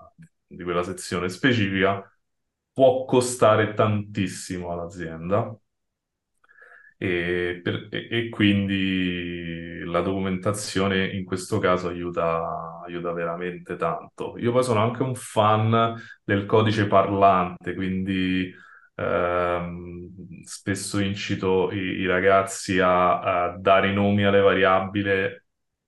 di 0.47 0.63
quella 0.63 0.83
sezione 0.83 1.29
specifica 1.29 2.03
può 2.73 3.05
costare 3.05 3.75
tantissimo 3.75 4.71
all'azienda 4.71 5.55
e, 6.99 7.61
per, 7.63 7.89
e, 7.91 8.09
e, 8.11 8.29
quindi 8.29 9.83
la 9.85 10.01
documentazione 10.01 11.07
in 11.07 11.25
questo 11.25 11.59
caso 11.59 11.89
aiuta, 11.89 12.83
aiuta 12.85 13.13
veramente 13.13 13.77
tanto. 13.77 14.37
Io 14.39 14.51
poi 14.53 14.65
sono 14.65 14.81
anche 14.83 15.03
un 15.05 15.15
fan 15.15 15.95
del 16.25 16.45
codice 16.45 16.87
parlante, 16.89 17.75
quindi 17.75 18.53
ehm, 18.97 20.43
spesso 20.45 20.99
incito 20.99 21.71
i, 21.71 21.79
i 22.01 22.07
ragazzi 22.07 22.81
a, 22.81 23.21
a, 23.21 23.57
dare 23.59 23.91
i 23.91 23.95
nomi 23.95 24.25
alle 24.25 24.41
variabili 24.41 25.11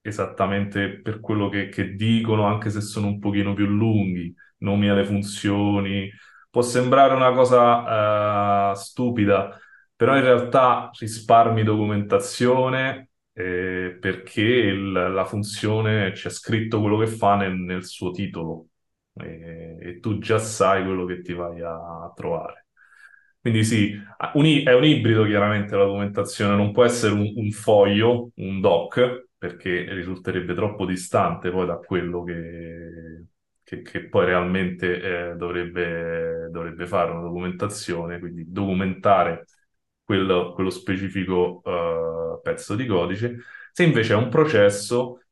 esattamente 0.03 1.01
per 1.01 1.21
quello 1.21 1.49
che, 1.49 1.69
che 1.69 1.95
dicono, 1.95 2.45
anche 2.47 2.71
se 2.71 2.81
sono 2.81 3.09
un 3.09 3.19
pochino 3.19 3.53
più 3.55 3.67
lunghi, 3.67 4.35
nomi 4.59 4.89
alle 4.89 5.05
funzioni. 5.05 6.11
Può 6.49 6.63
sembrare 6.63 7.15
una 7.15 7.33
cosa 7.33 8.71
uh, 8.71 8.75
stupida, 8.75 9.59
però 10.01 10.17
in 10.17 10.23
realtà 10.23 10.89
risparmi 10.99 11.63
documentazione 11.63 13.11
eh, 13.35 13.99
perché 14.01 14.41
il, 14.41 14.93
la 14.93 15.27
funzione 15.27 16.13
c'è 16.13 16.31
scritto 16.31 16.81
quello 16.81 16.97
che 16.97 17.07
fa 17.07 17.37
nel, 17.37 17.53
nel 17.53 17.85
suo 17.85 18.11
titolo 18.11 18.69
e, 19.13 19.77
e, 19.79 20.01
tu 20.01 20.17
già 20.17 20.39
sai 20.39 20.85
quello 20.85 21.05
che 21.05 21.21
ti 21.21 21.35
vai 21.35 21.61
a 21.61 22.11
trovare. 22.17 22.69
Quindi 23.43 23.63
sì, 23.63 23.95
un, 24.35 24.63
è 24.65 24.73
un 24.73 24.85
ibrido 24.85 25.25
chiaramente 25.27 25.77
la 25.77 25.85
documentazione, 25.85 26.57
non 26.57 26.73
può 26.73 26.85
essere 26.85 27.13
un, 27.13 27.35
un 27.37 27.51
foglio, 27.51 28.31
un 28.37 28.59
doc, 28.63 29.27
perché 29.37 29.93
risulterebbe 29.93 30.55
troppo 30.55 30.87
distante 30.87 31.51
poi 31.51 31.67
da 31.67 31.77
quello 31.77 32.23
che, 32.23 33.27
che, 33.63 33.83
che 33.83 34.09
poi 34.09 34.25
realmente 34.25 35.33
eh, 35.33 35.37
dovrebbe, 35.37 36.49
dovrebbe 36.51 36.87
fare 36.87 37.11
una 37.11 37.21
documentazione, 37.21 38.19
quindi 38.19 38.51
documentare 38.51 39.45
quello, 40.11 40.53
quello 40.55 40.71
specifico 40.71 41.63
uh, 41.65 42.41
pezzo 42.43 42.75
di 42.75 42.85
codice. 42.85 43.37
Se 43.71 43.85
invece 43.85 44.15
è 44.15 44.17
un 44.17 44.29
processo, 44.29 45.23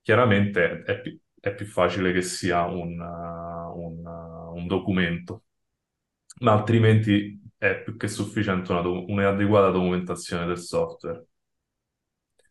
chiaramente 0.00 0.82
è 0.82 1.00
più, 1.00 1.18
è 1.40 1.52
più 1.52 1.66
facile 1.66 2.12
che 2.12 2.22
sia 2.22 2.64
un, 2.66 3.00
uh, 3.00 3.80
un, 3.80 4.06
uh, 4.06 4.54
un, 4.54 4.66
documento, 4.68 5.42
ma 6.42 6.52
altrimenti 6.52 7.40
è 7.56 7.82
più 7.82 7.96
che 7.96 8.06
sufficiente 8.06 8.72
do- 8.80 9.10
un'adeguata 9.10 9.70
documentazione 9.70 10.46
del 10.46 10.58
software. 10.58 11.26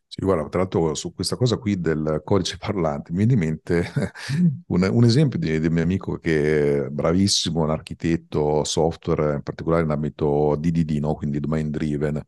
Sì, 0.10 0.24
guarda, 0.24 0.48
tra 0.48 0.60
l'altro 0.62 0.94
su 0.96 1.14
questa 1.14 1.36
cosa 1.36 1.58
qui 1.58 1.80
del 1.82 2.22
codice 2.24 2.58
parlante 2.58 3.12
mi 3.12 3.18
viene 3.26 3.34
in 3.34 3.40
mente 3.40 3.92
un, 4.68 4.82
un 4.90 5.04
esempio 5.04 5.38
di, 5.38 5.60
di, 5.60 5.68
un 5.68 5.74
mio 5.74 5.84
amico 5.84 6.18
che 6.18 6.86
è 6.86 6.90
bravissimo, 6.90 7.62
un 7.64 7.70
architetto 7.70 8.64
software, 8.64 9.36
in 9.36 9.42
particolare 9.44 9.84
in 9.84 9.90
ambito 9.92 10.56
DDD, 10.58 10.92
no? 11.00 11.14
quindi 11.16 11.40
domain 11.42 11.70
driven, 11.70 12.22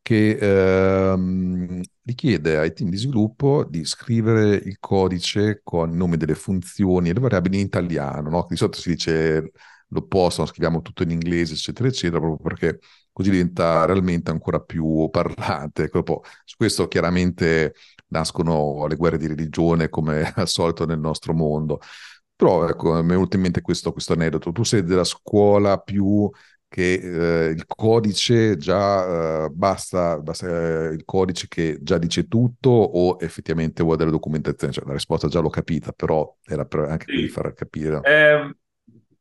che 0.00 0.38
ehm, 0.40 1.80
richiede 2.04 2.58
ai 2.58 2.72
team 2.72 2.90
di 2.90 2.96
sviluppo 2.96 3.64
di 3.68 3.84
scrivere 3.84 4.54
il 4.54 4.76
codice 4.78 5.60
con 5.64 5.90
i 5.92 5.96
nomi 5.96 6.16
delle 6.16 6.34
funzioni 6.36 7.08
e 7.10 7.12
le 7.12 7.20
variabili 7.20 7.58
in 7.60 7.66
italiano, 7.66 8.30
no? 8.30 8.46
Di 8.48 8.56
solito 8.56 8.78
si 8.78 8.90
dice 8.90 9.50
l'opposto, 9.88 10.46
scriviamo 10.46 10.80
tutto 10.80 11.02
in 11.02 11.10
inglese, 11.10 11.54
eccetera, 11.54 11.88
eccetera, 11.88 12.20
proprio 12.20 12.38
perché 12.48 12.78
così 13.16 13.30
diventa 13.30 13.86
realmente 13.86 14.30
ancora 14.30 14.60
più 14.60 15.08
parlante. 15.10 15.84
Ecco, 15.84 16.22
su 16.44 16.54
questo 16.58 16.86
chiaramente 16.86 17.72
nascono 18.08 18.86
le 18.86 18.94
guerre 18.94 19.16
di 19.16 19.26
religione 19.26 19.88
come 19.88 20.30
al 20.36 20.46
solito 20.46 20.84
nel 20.84 20.98
nostro 20.98 21.32
mondo. 21.32 21.80
Però 22.36 22.68
ecco, 22.68 22.92
mi 22.92 23.00
è 23.00 23.02
venuto 23.04 23.36
in 23.36 23.42
mente 23.42 23.62
questo, 23.62 23.90
questo 23.92 24.12
aneddoto. 24.12 24.52
Tu 24.52 24.64
sei 24.64 24.82
della 24.82 25.04
scuola 25.04 25.78
più 25.78 26.28
che 26.68 27.46
eh, 27.46 27.50
il 27.52 27.64
codice 27.64 28.58
già 28.58 29.46
eh, 29.46 29.48
basta, 29.48 30.18
basta 30.18 30.88
eh, 30.90 30.92
il 30.92 31.06
codice 31.06 31.46
che 31.48 31.78
già 31.80 31.96
dice 31.96 32.28
tutto 32.28 32.68
o 32.68 33.16
effettivamente 33.18 33.82
vuole 33.82 33.96
delle 33.96 34.10
documentazioni? 34.10 34.74
Cioè, 34.74 34.84
la 34.84 34.92
risposta 34.92 35.26
già 35.28 35.40
l'ho 35.40 35.48
capita, 35.48 35.92
però 35.92 36.36
era 36.44 36.66
per, 36.66 36.80
anche 36.80 37.06
sì. 37.08 37.22
per 37.22 37.30
far 37.30 37.54
capire. 37.54 38.00
Eh, 38.02 38.56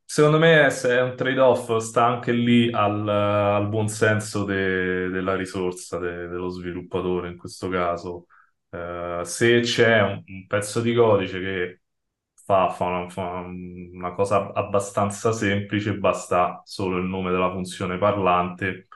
Secondo 0.08 0.38
me 0.38 0.68
è 0.68 1.02
un 1.02 1.16
trade-off, 1.16 1.76
sta 1.78 2.06
anche 2.06 2.32
lì 2.32 2.72
al, 2.72 3.08
al 3.08 3.68
buon 3.70 3.88
senso 3.88 4.44
de- 4.46 5.10
della 5.10 5.36
risorsa, 5.36 5.98
de- 5.98 6.28
dello 6.28 6.48
sviluppatore 6.50 7.30
in 7.30 7.38
questo 7.38 7.70
caso. 7.70 8.28
Eh, 8.70 9.22
se 9.24 9.60
c'è 9.62 10.02
un, 10.02 10.24
un, 10.26 10.46
pezzo 10.48 10.82
di 10.82 10.94
codice 10.94 11.40
che 11.40 11.82
fa, 12.34 12.70
fa, 12.70 12.86
una, 12.86 13.10
fa, 13.10 13.40
una, 13.40 14.14
cosa 14.14 14.52
abbastanza 14.54 15.32
semplice, 15.32 15.98
basta 15.98 16.62
solo 16.66 16.98
il 16.98 17.06
nome 17.06 17.32
della 17.32 17.52
funzione 17.52 17.98
parlante 17.98 18.88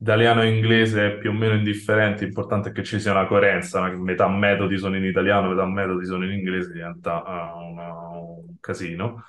italiano 0.00 0.42
e 0.42 0.54
inglese 0.54 1.14
è 1.14 1.18
più 1.18 1.30
o 1.30 1.32
meno 1.32 1.54
indifferente, 1.54 2.24
l'importante 2.24 2.70
è 2.70 2.72
che 2.72 2.84
ci 2.84 3.00
sia 3.00 3.12
una 3.12 3.26
coerenza, 3.26 3.88
metà 3.96 4.28
metodi 4.28 4.76
sono 4.78 4.96
in 4.96 5.04
italiano, 5.04 5.48
metà 5.48 5.64
metodi 5.66 6.04
sono 6.06 6.24
in 6.24 6.32
inglese, 6.32 6.72
diventa 6.72 7.22
uh, 7.22 7.70
una, 7.70 7.92
un 7.92 8.56
casino. 8.60 9.24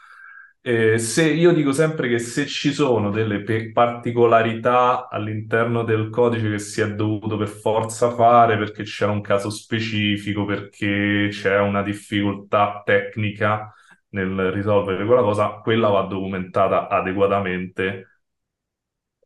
Eh, 0.62 1.00
se, 1.00 1.24
io 1.32 1.54
dico 1.54 1.72
sempre 1.72 2.10
che 2.10 2.20
se 2.20 2.46
ci 2.46 2.74
sono 2.74 3.12
delle 3.12 3.42
pe- 3.44 3.72
particolarità 3.72 5.08
all'interno 5.08 5.84
del 5.84 6.10
codice 6.10 6.50
che 6.52 6.60
si 6.60 6.82
è 6.82 6.94
dovuto 6.94 7.38
per 7.38 7.48
forza 7.48 8.12
fare 8.14 8.58
perché 8.58 8.84
c'è 8.84 9.06
un 9.06 9.22
caso 9.22 9.50
specifico, 9.50 10.44
perché 10.46 11.30
c'è 11.32 11.58
una 11.60 11.82
difficoltà 11.82 12.82
tecnica 12.84 13.74
nel 14.10 14.52
risolvere 14.52 15.06
quella 15.06 15.22
cosa, 15.22 15.50
quella 15.62 15.88
va 15.90 16.02
documentata 16.04 16.90
adeguatamente 16.90 18.08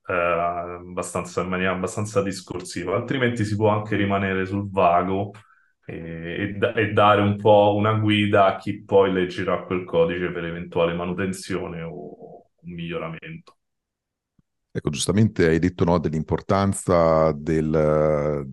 eh, 0.07 0.13
abbastanza, 0.13 1.41
in 1.41 1.49
maniera 1.49 1.71
abbastanza 1.73 2.21
discorsiva, 2.21 2.95
altrimenti 2.95 3.45
si 3.45 3.55
può 3.55 3.69
anche 3.69 3.95
rimanere 3.95 4.45
sul 4.45 4.69
vago 4.69 5.31
e, 5.85 6.57
e, 6.75 6.93
dare 6.93 7.21
un 7.21 7.37
po' 7.37 7.73
una 7.75 7.93
guida 7.93 8.45
a 8.45 8.57
chi 8.57 8.83
poi 8.83 9.11
leggerà 9.11 9.63
quel 9.63 9.83
codice 9.83 10.31
per 10.31 10.45
eventuale 10.45 10.93
manutenzione 10.93 11.81
o 11.81 12.49
miglioramento. 12.61 13.57
Ecco, 14.71 14.89
giustamente 14.89 15.47
hai 15.47 15.59
detto 15.59 15.83
no, 15.83 15.99
dell'importanza 15.99 17.31
del, 17.31 18.47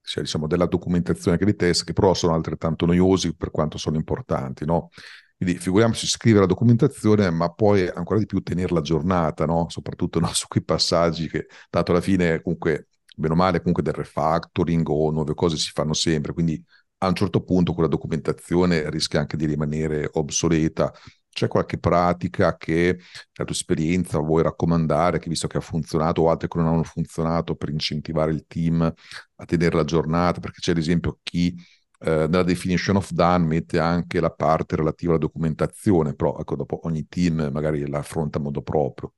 cioè, 0.00 0.22
diciamo, 0.22 0.46
della 0.46 0.66
documentazione 0.66 1.36
che 1.36 1.44
dei 1.44 1.56
test, 1.56 1.84
che 1.84 1.92
però 1.92 2.14
sono 2.14 2.34
altrettanto 2.34 2.86
noiosi 2.86 3.34
per 3.34 3.50
quanto 3.50 3.78
sono 3.78 3.96
importanti, 3.96 4.64
no? 4.64 4.90
Quindi 5.36 5.58
figuriamoci 5.58 6.06
scrivere 6.06 6.42
la 6.42 6.46
documentazione, 6.46 7.28
ma 7.30 7.50
poi 7.50 7.88
ancora 7.88 8.18
di 8.20 8.26
più 8.26 8.40
tenerla 8.40 8.78
aggiornata, 8.78 9.46
no? 9.46 9.68
soprattutto 9.68 10.20
no? 10.20 10.28
su 10.32 10.46
quei 10.46 10.62
passaggi 10.62 11.28
che, 11.28 11.46
tanto 11.70 11.90
alla 11.90 12.00
fine, 12.00 12.40
comunque, 12.40 12.88
meno 13.16 13.34
male, 13.34 13.58
comunque 13.58 13.82
del 13.82 13.94
refactoring 13.94 14.86
o 14.88 15.10
nuove 15.10 15.34
cose 15.34 15.56
si 15.56 15.70
fanno 15.72 15.92
sempre, 15.92 16.32
quindi 16.32 16.62
a 16.98 17.08
un 17.08 17.14
certo 17.14 17.42
punto 17.42 17.72
quella 17.72 17.88
documentazione 17.88 18.88
rischia 18.90 19.20
anche 19.20 19.36
di 19.36 19.46
rimanere 19.46 20.08
obsoleta. 20.12 20.92
C'è 21.28 21.48
qualche 21.48 21.78
pratica 21.78 22.56
che 22.56 22.98
la 23.34 23.44
tua 23.44 23.54
esperienza 23.54 24.18
vuoi 24.20 24.44
raccomandare, 24.44 25.18
che 25.18 25.28
visto 25.28 25.48
che 25.48 25.56
ha 25.58 25.60
funzionato 25.60 26.22
o 26.22 26.30
altre 26.30 26.46
che 26.48 26.58
non 26.58 26.68
hanno 26.68 26.84
funzionato 26.84 27.56
per 27.56 27.70
incentivare 27.70 28.30
il 28.30 28.44
team 28.46 28.80
a 28.82 29.44
tenerla 29.44 29.80
aggiornata? 29.80 30.38
Perché 30.40 30.60
c'è 30.60 30.70
ad 30.70 30.78
esempio 30.78 31.18
chi 31.24 31.54
eh, 32.00 32.26
nella 32.28 32.42
definition 32.44 32.96
of 32.96 33.10
done 33.10 33.46
mette 33.46 33.78
anche 33.80 34.20
la 34.20 34.30
parte 34.30 34.76
relativa 34.76 35.10
alla 35.12 35.20
documentazione, 35.20 36.14
però 36.14 36.36
ecco, 36.38 36.54
dopo 36.56 36.80
ogni 36.84 37.06
team 37.08 37.48
magari 37.52 37.86
la 37.88 37.98
affronta 37.98 38.38
in 38.38 38.44
modo 38.44 38.62
proprio. 38.62 39.12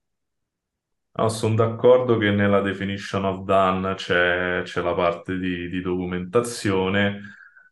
No, 1.18 1.28
sono 1.30 1.54
d'accordo 1.54 2.18
che 2.18 2.30
nella 2.30 2.60
definition 2.60 3.24
of 3.24 3.44
done 3.44 3.94
c'è, 3.94 4.62
la 4.82 4.94
parte 4.94 5.38
di, 5.38 5.66
di 5.68 5.80
documentazione. 5.80 7.20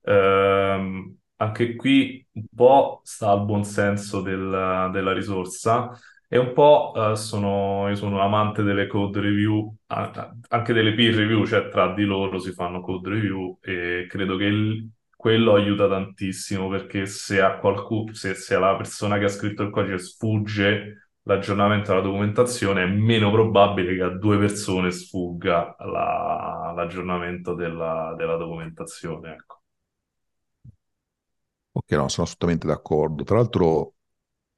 Eh, 0.02 1.14
anche 1.36 1.76
qui 1.76 2.26
un 2.32 2.46
po' 2.54 3.00
sta 3.04 3.30
al 3.32 3.44
buon 3.44 3.64
senso 3.64 4.22
del, 4.22 4.88
della 4.92 5.12
risorsa 5.12 5.90
e 6.26 6.38
un 6.38 6.52
po' 6.54 6.92
uh, 6.94 7.14
sono, 7.14 7.88
io 7.88 7.94
sono 7.96 8.20
amante 8.22 8.62
delle 8.62 8.86
code 8.86 9.20
review, 9.20 9.74
anche 9.88 10.72
delle 10.72 10.94
peer 10.94 11.14
review, 11.14 11.44
cioè 11.44 11.68
tra 11.68 11.92
di 11.92 12.04
loro 12.04 12.38
si 12.38 12.52
fanno 12.52 12.80
code 12.80 13.10
review 13.10 13.58
e 13.60 14.06
credo 14.08 14.36
che 14.36 14.44
il, 14.44 14.88
quello 15.14 15.54
aiuta 15.54 15.86
tantissimo 15.86 16.68
perché 16.68 17.04
se 17.06 17.40
a 17.42 17.58
qualcuno, 17.58 18.14
se, 18.14 18.34
se 18.34 18.54
alla 18.54 18.74
persona 18.76 19.18
che 19.18 19.24
ha 19.24 19.28
scritto 19.28 19.62
il 19.64 19.70
codice 19.70 19.98
sfugge 19.98 21.03
l'aggiornamento 21.24 21.90
della 21.90 22.02
documentazione, 22.02 22.82
è 22.84 22.86
meno 22.86 23.30
probabile 23.30 23.96
che 23.96 24.02
a 24.02 24.08
due 24.16 24.38
persone 24.38 24.90
sfugga 24.90 25.76
la, 25.80 26.72
l'aggiornamento 26.74 27.54
della, 27.54 28.14
della 28.16 28.36
documentazione. 28.36 29.34
Ecco. 29.34 29.62
Ok, 31.72 31.90
no, 31.92 32.08
sono 32.08 32.26
assolutamente 32.26 32.66
d'accordo. 32.66 33.24
Tra 33.24 33.36
l'altro, 33.36 33.94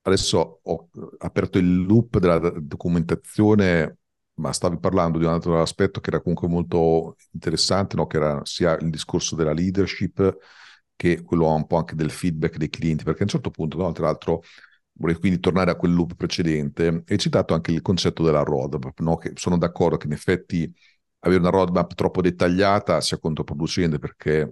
adesso 0.02 0.60
ho 0.62 0.88
aperto 1.18 1.58
il 1.58 1.84
loop 1.84 2.18
della 2.18 2.38
documentazione 2.60 3.98
ma 4.36 4.52
stavi 4.52 4.78
parlando 4.78 5.18
di 5.18 5.24
un 5.24 5.30
altro 5.32 5.60
aspetto 5.62 6.00
che 6.00 6.10
era 6.10 6.20
comunque 6.20 6.46
molto 6.48 7.16
interessante, 7.32 7.96
no? 7.96 8.06
che 8.06 8.18
era 8.18 8.40
sia 8.44 8.76
il 8.78 8.90
discorso 8.90 9.34
della 9.34 9.52
leadership 9.52 10.36
che 10.94 11.22
quello 11.22 11.52
un 11.54 11.66
po' 11.66 11.76
anche 11.78 11.94
del 11.94 12.10
feedback 12.10 12.56
dei 12.58 12.68
clienti, 12.70 13.04
perché 13.04 13.20
a 13.20 13.22
un 13.24 13.28
certo 13.30 13.50
punto, 13.50 13.78
no? 13.78 13.92
tra 13.92 14.04
l'altro, 14.06 14.42
vorrei 14.98 15.16
quindi 15.16 15.40
tornare 15.40 15.70
a 15.70 15.76
quel 15.76 15.92
loop 15.92 16.14
precedente, 16.16 17.04
hai 17.06 17.18
citato 17.18 17.54
anche 17.54 17.72
il 17.72 17.82
concetto 17.82 18.22
della 18.22 18.42
roadmap, 18.42 18.98
no? 19.00 19.16
che 19.16 19.32
sono 19.34 19.58
d'accordo 19.58 19.96
che 19.96 20.06
in 20.06 20.12
effetti 20.12 20.72
avere 21.20 21.40
una 21.40 21.50
roadmap 21.50 21.94
troppo 21.94 22.20
dettagliata 22.20 23.00
sia 23.00 23.18
controproducente, 23.18 23.98
perché 23.98 24.50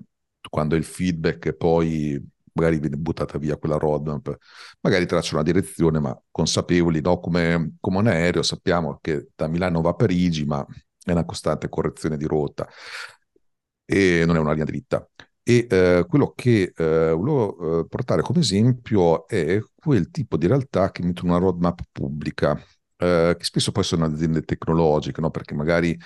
quando 0.51 0.77
il 0.77 0.85
feedback 0.85 1.53
poi 1.53 2.21
magari 2.55 2.79
viene 2.79 2.97
buttata 2.97 3.39
via 3.39 3.57
quella 3.57 3.77
roadmap, 3.79 4.37
magari 4.81 5.07
traccia 5.07 5.35
una 5.35 5.43
direzione, 5.43 5.99
ma 5.99 6.17
consapevoli, 6.31 7.01
no? 7.01 7.19
come, 7.21 7.77
come 7.81 7.99
un 7.99 8.07
aereo 8.07 8.43
sappiamo 8.43 8.99
che 9.01 9.29
da 9.35 9.49
Milano 9.49 9.81
va 9.81 9.91
a 9.91 9.95
Parigi, 9.95 10.45
ma 10.45 10.65
è 11.05 11.11
una 11.13 11.25
costante 11.25 11.69
correzione 11.69 12.17
di 12.17 12.27
rotta 12.27 12.69
e 13.87 14.25
non 14.27 14.37
è 14.37 14.39
una 14.39 14.51
linea 14.53 14.65
dritta. 14.65 15.09
E 15.47 15.67
eh, 15.69 16.07
quello 16.09 16.33
che 16.35 16.73
eh, 16.75 17.11
volevo 17.13 17.81
eh, 17.81 17.87
portare 17.89 18.23
come 18.23 18.41
esempio 18.41 19.29
è 19.29 19.59
quel 19.75 20.11
tipo 20.11 20.39
di 20.39 20.47
realtà 20.47 20.91
che 20.91 21.03
mettono 21.03 21.33
una 21.33 21.41
roadmap 21.41 21.83
pubblica, 21.93 22.59
eh, 22.97 23.35
che 23.39 23.45
spesso 23.45 23.71
poi 23.71 23.85
sono 23.85 24.07
aziende 24.07 24.41
tecnologiche, 24.43 25.21
no? 25.21 25.31
perché 25.31 25.55
magari 25.55 25.99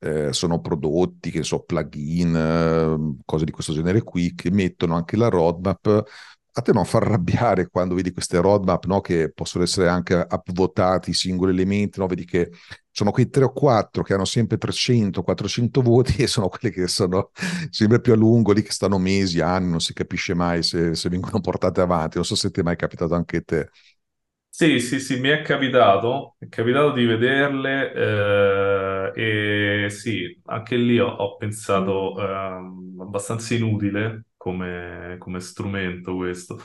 eh, 0.00 0.32
sono 0.32 0.60
prodotti, 0.60 1.30
che 1.30 1.44
so, 1.44 1.62
plugin, 1.62 2.34
eh, 2.34 3.22
cose 3.24 3.44
di 3.44 3.52
questo 3.52 3.72
genere 3.72 4.02
qui, 4.02 4.34
che 4.34 4.50
mettono 4.50 4.96
anche 4.96 5.16
la 5.16 5.28
roadmap. 5.28 6.02
A 6.52 6.62
te 6.62 6.72
non 6.72 6.84
fa 6.84 6.98
arrabbiare 6.98 7.68
quando 7.68 7.94
vedi 7.94 8.12
queste 8.12 8.38
roadmap, 8.40 8.84
no? 8.86 9.00
che 9.00 9.30
possono 9.32 9.62
essere 9.64 9.88
anche 9.88 10.26
upvotati 10.28 11.10
i 11.10 11.14
singoli 11.14 11.52
elementi, 11.52 11.98
no? 12.00 12.06
vedi 12.06 12.24
che 12.24 12.50
sono 12.90 13.12
quei 13.12 13.30
tre 13.30 13.44
o 13.44 13.52
quattro 13.52 14.02
che 14.02 14.14
hanno 14.14 14.24
sempre 14.24 14.58
300, 14.58 15.22
400 15.22 15.80
voti 15.80 16.16
e 16.22 16.26
sono 16.26 16.48
quelli 16.48 16.74
che 16.74 16.88
sono 16.88 17.30
sempre 17.70 18.00
più 18.00 18.12
a 18.12 18.16
lungo, 18.16 18.52
lì 18.52 18.62
che 18.62 18.72
stanno 18.72 18.98
mesi, 18.98 19.40
anni, 19.40 19.70
non 19.70 19.80
si 19.80 19.92
capisce 19.92 20.34
mai 20.34 20.62
se, 20.64 20.94
se 20.96 21.08
vengono 21.08 21.40
portate 21.40 21.80
avanti. 21.80 22.16
Non 22.16 22.24
so 22.24 22.34
se 22.34 22.50
ti 22.50 22.60
è 22.60 22.62
mai 22.64 22.76
capitato 22.76 23.14
anche 23.14 23.36
a 23.38 23.42
te. 23.44 23.70
Sì, 24.52 24.80
sì, 24.80 24.98
sì, 25.00 25.18
mi 25.20 25.28
è 25.30 25.42
capitato, 25.42 26.36
è 26.38 26.48
capitato 26.48 26.92
di 26.92 27.04
vederle 27.06 27.92
eh, 29.14 29.84
e 29.86 29.90
sì, 29.90 30.38
anche 30.46 30.76
lì 30.76 30.98
ho, 30.98 31.06
ho 31.08 31.36
pensato 31.36 32.18
eh, 32.20 32.24
abbastanza 33.00 33.54
inutile 33.54 34.24
come, 34.40 35.16
come 35.18 35.38
strumento 35.40 36.16
questo. 36.16 36.58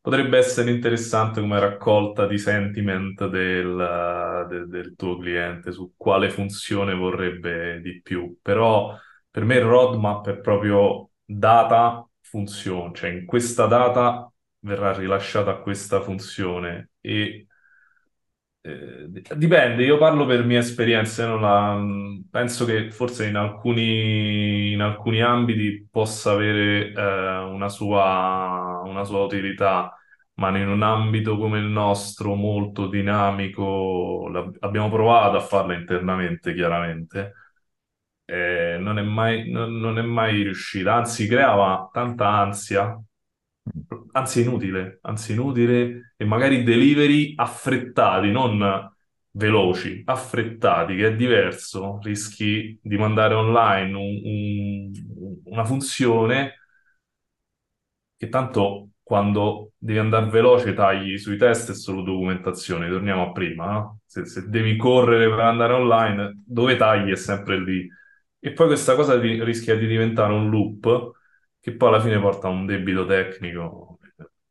Potrebbe 0.00 0.38
essere 0.38 0.70
interessante 0.70 1.42
come 1.42 1.60
raccolta 1.60 2.26
di 2.26 2.38
sentiment 2.38 3.28
del, 3.28 4.46
de- 4.48 4.66
del 4.66 4.94
tuo 4.96 5.18
cliente 5.18 5.72
su 5.72 5.92
quale 5.94 6.30
funzione 6.30 6.94
vorrebbe 6.94 7.80
di 7.82 8.00
più, 8.00 8.38
però 8.40 8.96
per 9.30 9.44
me 9.44 9.56
il 9.56 9.64
roadmap 9.64 10.26
è 10.30 10.38
proprio 10.38 11.10
data, 11.22 12.08
funzione, 12.22 12.94
cioè 12.94 13.10
in 13.10 13.26
questa 13.26 13.66
data 13.66 14.32
verrà 14.60 14.94
rilasciata 14.94 15.56
questa 15.56 16.00
funzione 16.00 16.92
e 17.00 17.46
eh, 18.62 19.06
dipende, 19.36 19.84
io 19.84 19.96
parlo 19.98 20.26
per 20.26 20.44
mia 20.44 20.58
esperienza, 20.58 21.34
la, 21.34 21.82
penso 22.30 22.64
che 22.66 22.90
forse 22.90 23.26
in 23.26 23.36
alcuni, 23.36 24.72
in 24.72 24.80
alcuni 24.82 25.22
ambiti 25.22 25.86
possa 25.90 26.32
avere 26.32 26.92
eh, 26.92 27.38
una 27.38 27.68
sua, 27.68 28.82
una 28.84 29.04
sua 29.04 29.22
utilità, 29.24 29.94
ma 30.34 30.56
in 30.58 30.68
un 30.68 30.82
ambito 30.82 31.36
come 31.38 31.58
il 31.58 31.64
nostro, 31.66 32.34
molto 32.34 32.86
dinamico, 32.88 34.30
abbiamo 34.60 34.90
provato 34.90 35.36
a 35.36 35.40
farla 35.40 35.74
internamente, 35.74 36.54
chiaramente, 36.54 37.32
eh, 38.24 38.76
non 38.80 38.98
è 38.98 39.02
mai, 39.02 39.50
non, 39.50 39.78
non 39.78 39.98
è 39.98 40.02
mai 40.02 40.42
riuscita, 40.42 40.94
anzi 40.94 41.26
creava 41.26 41.88
tanta 41.92 42.28
ansia 42.28 43.00
anzi 44.12 44.42
inutile, 44.42 44.98
anzi 45.02 45.32
inutile 45.32 46.14
e 46.16 46.24
magari 46.24 46.62
delivery 46.62 47.34
affrettati, 47.36 48.30
non 48.30 48.90
veloci, 49.32 50.02
affrettati, 50.04 50.96
che 50.96 51.08
è 51.08 51.16
diverso, 51.16 51.98
rischi 52.02 52.78
di 52.82 52.96
mandare 52.96 53.34
online 53.34 53.96
un, 53.96 54.20
un, 54.24 54.92
una 55.44 55.64
funzione 55.64 56.54
che 58.16 58.28
tanto 58.28 58.90
quando 59.02 59.72
devi 59.76 59.98
andare 59.98 60.28
veloce 60.30 60.74
tagli 60.74 61.18
sui 61.18 61.36
test 61.36 61.70
e 61.70 61.74
solo 61.74 62.02
documentazione, 62.02 62.88
torniamo 62.88 63.28
a 63.28 63.32
prima, 63.32 63.72
no? 63.72 64.00
se, 64.04 64.24
se, 64.26 64.48
devi 64.48 64.76
correre 64.76 65.28
per 65.28 65.40
andare 65.40 65.72
online, 65.72 66.42
dove 66.46 66.76
tagli 66.76 67.10
è 67.10 67.16
sempre 67.16 67.58
lì. 67.58 67.88
E 68.38 68.52
poi 68.52 68.66
questa 68.68 68.94
cosa 68.94 69.16
di, 69.16 69.42
rischia 69.42 69.76
di 69.76 69.86
diventare 69.86 70.32
un 70.32 70.48
loop 70.48 71.12
che 71.60 71.76
poi 71.76 71.88
alla 71.88 72.00
fine 72.00 72.18
porta 72.18 72.48
a 72.48 72.50
un 72.50 72.66
debito 72.66 73.06
tecnico 73.06 73.98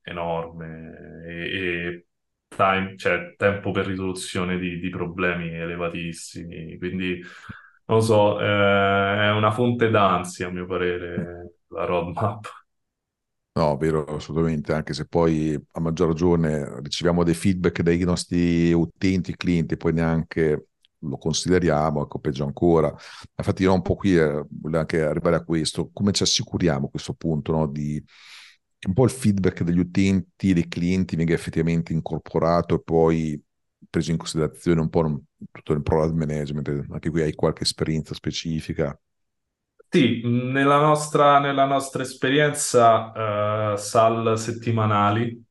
enorme 0.04 1.24
e, 1.26 1.58
e 1.58 2.06
time, 2.48 2.98
cioè, 2.98 3.36
tempo 3.38 3.72
per 3.72 3.86
risoluzione 3.86 4.58
di, 4.58 4.80
di, 4.80 4.90
problemi 4.90 5.50
elevatissimi. 5.50 6.78
Quindi 6.78 7.22
non 7.86 7.98
lo 7.98 8.04
so, 8.04 8.40
eh, 8.40 8.46
è 8.46 9.32
una 9.32 9.52
fonte 9.52 9.90
d'ansia, 9.90 10.48
a 10.48 10.52
mio 10.52 10.66
parere, 10.66 11.54
la 11.68 11.86
roadmap. 11.86 12.48
No, 13.54 13.76
vero, 13.78 14.06
assolutamente, 14.06 14.74
anche 14.74 14.94
se 14.94 15.06
poi 15.06 15.60
a 15.72 15.80
maggior 15.80 16.08
ragione 16.08 16.80
riceviamo 16.82 17.24
dei 17.24 17.34
feedback 17.34 17.82
dai 17.82 18.00
nostri 18.04 18.72
utenti, 18.72 19.36
clienti, 19.36 19.76
poi 19.76 19.94
neanche 19.94 20.68
lo 21.00 21.18
consideriamo, 21.18 22.04
ecco, 22.04 22.20
peggio 22.20 22.44
ancora. 22.44 22.94
Infatti 23.36 23.64
io 23.64 23.74
un 23.74 23.82
po' 23.82 23.96
qui 23.96 24.18
eh, 24.18 24.46
voglio 24.50 24.80
anche 24.80 25.02
arrivare 25.02 25.38
a 25.38 25.44
questo, 25.44 25.90
come 25.94 26.12
ci 26.12 26.24
assicuriamo 26.24 26.88
a 26.88 26.90
questo 26.90 27.14
punto, 27.14 27.52
no, 27.52 27.68
di 27.68 28.04
un 28.88 28.94
po' 28.94 29.04
il 29.04 29.10
feedback 29.10 29.64
degli 29.64 29.80
utenti, 29.80 30.54
dei 30.54 30.68
clienti 30.68 31.16
venga 31.16 31.34
effettivamente 31.34 31.92
incorporato 31.92 32.76
e 32.76 32.82
poi 32.82 33.42
preso 33.90 34.12
in 34.12 34.18
considerazione 34.18 34.80
un 34.82 34.90
po' 34.90 35.22
tutto 35.52 35.74
il 35.74 35.82
product 35.82 36.14
management, 36.14 36.86
anche 36.90 37.10
qui 37.10 37.22
hai 37.22 37.34
qualche 37.34 37.64
esperienza 37.64 38.14
specifica. 38.14 38.98
Sì, 39.92 40.22
nella 40.24 40.80
nostra, 40.80 41.40
nella 41.40 41.66
nostra 41.66 42.04
esperienza, 42.04 43.74
eh, 43.74 43.78
SAL 43.78 44.38
settimanali 44.38 45.44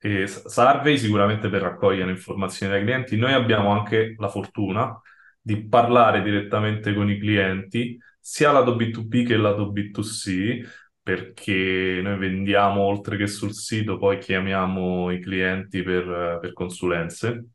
e 0.00 0.26
survey 0.28 0.96
sicuramente 0.96 1.48
per 1.48 1.62
raccogliere 1.62 2.10
informazioni 2.10 2.72
dai 2.72 2.82
clienti. 2.82 3.16
Noi 3.16 3.32
abbiamo 3.32 3.70
anche 3.70 4.14
la 4.18 4.28
fortuna 4.28 5.00
di 5.40 5.66
parlare 5.66 6.22
direttamente 6.22 6.94
con 6.94 7.10
i 7.10 7.18
clienti, 7.18 7.98
sia 8.20 8.52
lato 8.52 8.76
B2B 8.76 9.26
che 9.26 9.36
lato 9.36 9.72
B2C, 9.72 10.66
perché 11.02 12.00
noi 12.02 12.18
vendiamo 12.18 12.82
oltre 12.82 13.16
che 13.16 13.26
sul 13.26 13.52
sito, 13.54 13.96
poi 13.98 14.18
chiamiamo 14.18 15.10
i 15.10 15.20
clienti 15.20 15.82
per, 15.82 16.38
per 16.40 16.52
consulenze 16.52 17.46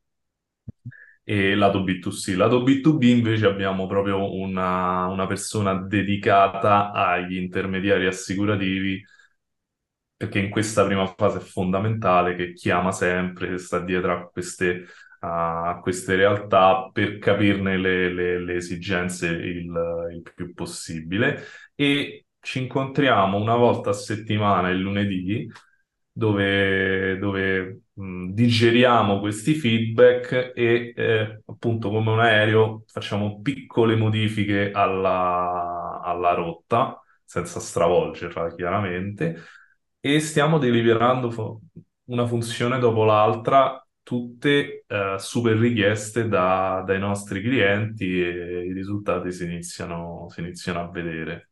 e 1.23 1.55
lato 1.55 1.83
B2C. 1.83 2.35
Lato 2.35 2.63
B2B 2.63 3.03
invece 3.03 3.45
abbiamo 3.45 3.87
proprio 3.87 4.33
una, 4.33 5.07
una 5.07 5.27
persona 5.27 5.73
dedicata 5.75 6.91
agli 6.91 7.37
intermediari 7.37 8.07
assicurativi 8.07 9.01
perché 10.23 10.39
in 10.39 10.49
questa 10.49 10.85
prima 10.85 11.05
fase 11.05 11.39
è 11.39 11.41
fondamentale 11.41 12.35
che 12.35 12.53
chiama 12.53 12.91
sempre, 12.93 13.49
che 13.49 13.57
sta 13.57 13.79
dietro 13.79 14.13
a 14.13 14.29
queste, 14.29 14.85
a 15.19 15.79
queste 15.81 16.15
realtà 16.15 16.89
per 16.93 17.17
capirne 17.17 17.77
le, 17.77 18.13
le, 18.13 18.39
le 18.39 18.55
esigenze 18.55 19.27
il, 19.27 19.69
il, 20.13 20.21
più 20.33 20.53
possibile. 20.53 21.43
E 21.75 22.27
ci 22.39 22.59
incontriamo 22.61 23.37
una 23.37 23.55
volta 23.55 23.89
a 23.89 23.93
settimana 23.93 24.69
il 24.69 24.79
lunedì 24.79 25.51
dove, 26.11 27.17
dove 27.17 27.81
mh, 27.93 28.31
digeriamo 28.31 29.19
questi 29.19 29.55
feedback 29.55 30.53
e 30.55 30.93
eh, 30.95 31.41
appunto 31.45 31.89
come 31.89 32.11
un 32.11 32.19
aereo 32.19 32.83
facciamo 32.87 33.41
piccole 33.41 33.95
modifiche 33.95 34.71
alla, 34.71 35.99
alla 36.03 36.33
rotta 36.33 37.01
senza 37.25 37.59
stravolgerla 37.59 38.53
chiaramente 38.55 39.43
e 40.05 40.19
stiamo 40.19 40.57
deliberando 40.57 41.61
una 42.05 42.27
funzione 42.27 42.77
dopo 42.77 43.05
l'altra 43.05 43.81
tutte 44.03 44.83
eh, 44.85 45.15
super 45.17 45.55
richieste 45.57 46.27
da- 46.27 46.83
dai 46.85 46.99
nostri 46.99 47.41
clienti 47.41 48.21
e 48.21 48.65
i 48.65 48.73
risultati 48.73 49.31
si 49.31 49.45
iniziano, 49.45 50.27
si 50.29 50.41
iniziano 50.41 50.81
a 50.81 50.89
vedere. 50.91 51.51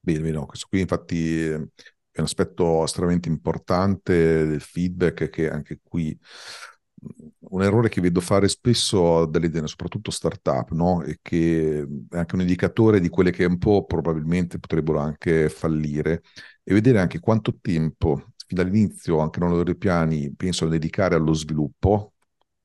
Bene, 0.00 0.20
bene, 0.20 0.32
no, 0.38 0.46
questo 0.46 0.66
qui 0.70 0.80
infatti 0.80 1.44
è 1.48 1.54
un 1.56 2.24
aspetto 2.24 2.82
estremamente 2.84 3.28
importante 3.28 4.46
del 4.46 4.60
feedback 4.60 5.28
che 5.28 5.50
anche 5.50 5.80
qui 5.82 6.18
un 7.50 7.62
errore 7.62 7.88
che 7.88 8.00
vedo 8.00 8.20
fare 8.20 8.48
spesso 8.48 9.24
dalle 9.26 9.46
aziende, 9.46 9.68
soprattutto 9.68 10.10
startup, 10.10 10.70
no? 10.72 11.02
E 11.02 11.18
che 11.22 11.86
è 12.10 12.16
anche 12.16 12.34
un 12.34 12.42
indicatore 12.42 13.00
di 13.00 13.08
quelle 13.08 13.30
che 13.30 13.44
un 13.44 13.58
po' 13.58 13.84
probabilmente 13.86 14.58
potrebbero 14.58 14.98
anche 14.98 15.48
fallire, 15.48 16.22
e 16.62 16.74
vedere 16.74 17.00
anche 17.00 17.20
quanto 17.20 17.56
tempo, 17.60 18.16
fin 18.46 18.56
dall'inizio, 18.56 19.18
anche 19.20 19.40
nei 19.40 19.48
loro 19.48 19.74
piani, 19.74 20.32
pensano 20.34 20.70
dedicare 20.70 21.14
allo 21.14 21.32
sviluppo. 21.32 22.12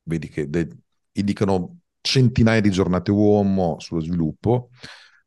Vedi 0.02 0.28
che 0.28 0.48
de- 0.48 0.68
indicano 1.12 1.78
centinaia 2.00 2.60
di 2.60 2.70
giornate 2.70 3.10
uomo 3.10 3.76
sullo 3.80 4.00
sviluppo, 4.00 4.70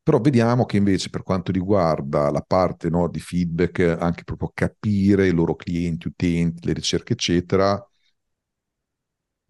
però 0.04 0.20
vediamo 0.22 0.66
che 0.66 0.78
invece 0.78 1.10
per 1.10 1.24
quanto 1.24 1.52
riguarda 1.52 2.30
la 2.32 2.42
parte 2.42 2.90
no, 2.90 3.10
di 3.10 3.20
feedback, 3.20 3.98
anche 4.00 4.24
proprio 4.24 4.52
capire 4.54 5.28
i 5.28 5.32
loro 5.32 5.56
clienti, 5.56 6.08
utenti, 6.08 6.68
le 6.68 6.74
ricerche, 6.74 7.14
eccetera, 7.14 7.84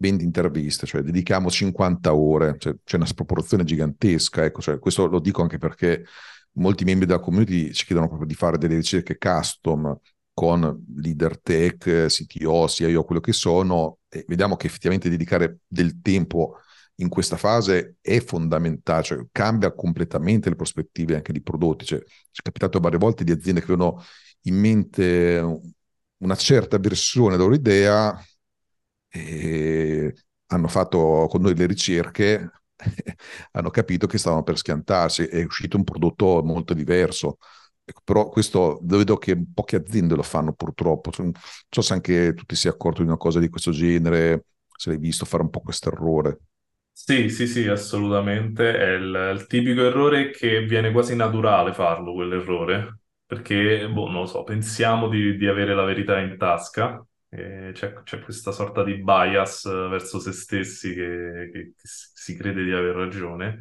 ben 0.00 0.16
di 0.16 0.22
interviste, 0.24 0.86
cioè 0.86 1.02
dedichiamo 1.02 1.50
50 1.50 2.14
ore, 2.14 2.54
cioè, 2.58 2.74
c'è 2.84 2.96
una 2.96 3.04
sproporzione 3.04 3.64
gigantesca, 3.64 4.44
ecco, 4.44 4.60
cioè, 4.60 4.78
questo 4.78 5.06
lo 5.06 5.18
dico 5.18 5.42
anche 5.42 5.58
perché 5.58 6.04
molti 6.52 6.84
membri 6.84 7.06
della 7.06 7.18
community 7.18 7.72
ci 7.72 7.84
chiedono 7.84 8.06
proprio 8.06 8.28
di 8.28 8.34
fare 8.34 8.58
delle 8.58 8.76
ricerche 8.76 9.18
custom 9.18 9.98
con 10.32 10.84
leader 10.96 11.40
tech, 11.40 12.06
CTO, 12.06 12.68
CIO, 12.68 13.02
quello 13.02 13.20
che 13.20 13.32
sono, 13.32 13.98
e 14.08 14.24
vediamo 14.28 14.54
che 14.54 14.68
effettivamente 14.68 15.08
dedicare 15.08 15.58
del 15.66 16.00
tempo 16.00 16.58
in 17.00 17.08
questa 17.08 17.36
fase 17.36 17.96
è 18.00 18.20
fondamentale, 18.20 19.02
cioè 19.02 19.26
cambia 19.32 19.72
completamente 19.72 20.48
le 20.48 20.54
prospettive 20.54 21.16
anche 21.16 21.32
di 21.32 21.42
prodotti. 21.42 21.84
Cioè, 21.84 21.98
ci 21.98 22.40
è 22.40 22.42
capitato 22.42 22.78
varie 22.78 22.98
volte 22.98 23.24
di 23.24 23.32
aziende 23.32 23.60
che 23.60 23.72
avevano 23.72 24.00
in 24.42 24.54
mente 24.54 25.60
una 26.18 26.36
certa 26.36 26.78
versione 26.78 27.30
della 27.30 27.42
loro 27.42 27.54
idea 27.54 28.16
e 29.08 30.14
hanno 30.46 30.68
fatto 30.68 31.26
con 31.28 31.42
noi 31.42 31.54
le 31.56 31.66
ricerche, 31.66 32.50
hanno 33.52 33.70
capito 33.70 34.06
che 34.06 34.18
stavano 34.18 34.42
per 34.42 34.58
schiantarsi, 34.58 35.24
è 35.26 35.42
uscito 35.44 35.76
un 35.76 35.84
prodotto 35.84 36.42
molto 36.42 36.74
diverso. 36.74 37.38
Ecco, 37.84 38.02
però 38.04 38.28
questo 38.28 38.78
vedo 38.82 39.16
che 39.16 39.36
poche 39.54 39.76
aziende 39.76 40.14
lo 40.14 40.22
fanno 40.22 40.52
purtroppo. 40.52 41.10
Non 41.18 41.32
so 41.70 41.80
se 41.82 41.92
anche 41.94 42.34
tu 42.34 42.44
ti 42.44 42.54
sei 42.54 42.70
accorto 42.70 43.00
di 43.02 43.08
una 43.08 43.16
cosa 43.16 43.40
di 43.40 43.48
questo 43.48 43.70
genere, 43.72 44.44
se 44.76 44.90
l'hai 44.90 44.98
visto 44.98 45.24
fare 45.24 45.42
un 45.42 45.50
po' 45.50 45.60
questo 45.60 45.88
errore. 45.90 46.38
Sì, 46.92 47.28
sì, 47.30 47.46
sì, 47.46 47.66
assolutamente. 47.68 48.76
È 48.76 48.90
il, 48.94 49.32
il 49.38 49.46
tipico 49.46 49.82
errore 49.86 50.30
che 50.30 50.64
viene 50.64 50.90
quasi 50.90 51.14
naturale 51.14 51.72
farlo, 51.72 52.12
quell'errore, 52.12 52.98
perché, 53.24 53.88
boh, 53.88 54.08
non 54.10 54.22
lo 54.22 54.26
so, 54.26 54.42
pensiamo 54.42 55.08
di, 55.08 55.36
di 55.36 55.46
avere 55.46 55.74
la 55.74 55.84
verità 55.84 56.18
in 56.18 56.36
tasca 56.36 57.02
c'è, 57.28 58.02
c'è 58.02 58.20
questa 58.20 58.52
sorta 58.52 58.82
di 58.84 58.96
bias 59.02 59.64
verso 59.88 60.18
se 60.20 60.32
stessi 60.32 60.94
che, 60.94 61.50
che- 61.52 61.72
che 61.76 61.82
si 61.84 62.36
crede 62.36 62.64
di 62.64 62.72
aver 62.72 62.94
ragione. 62.96 63.60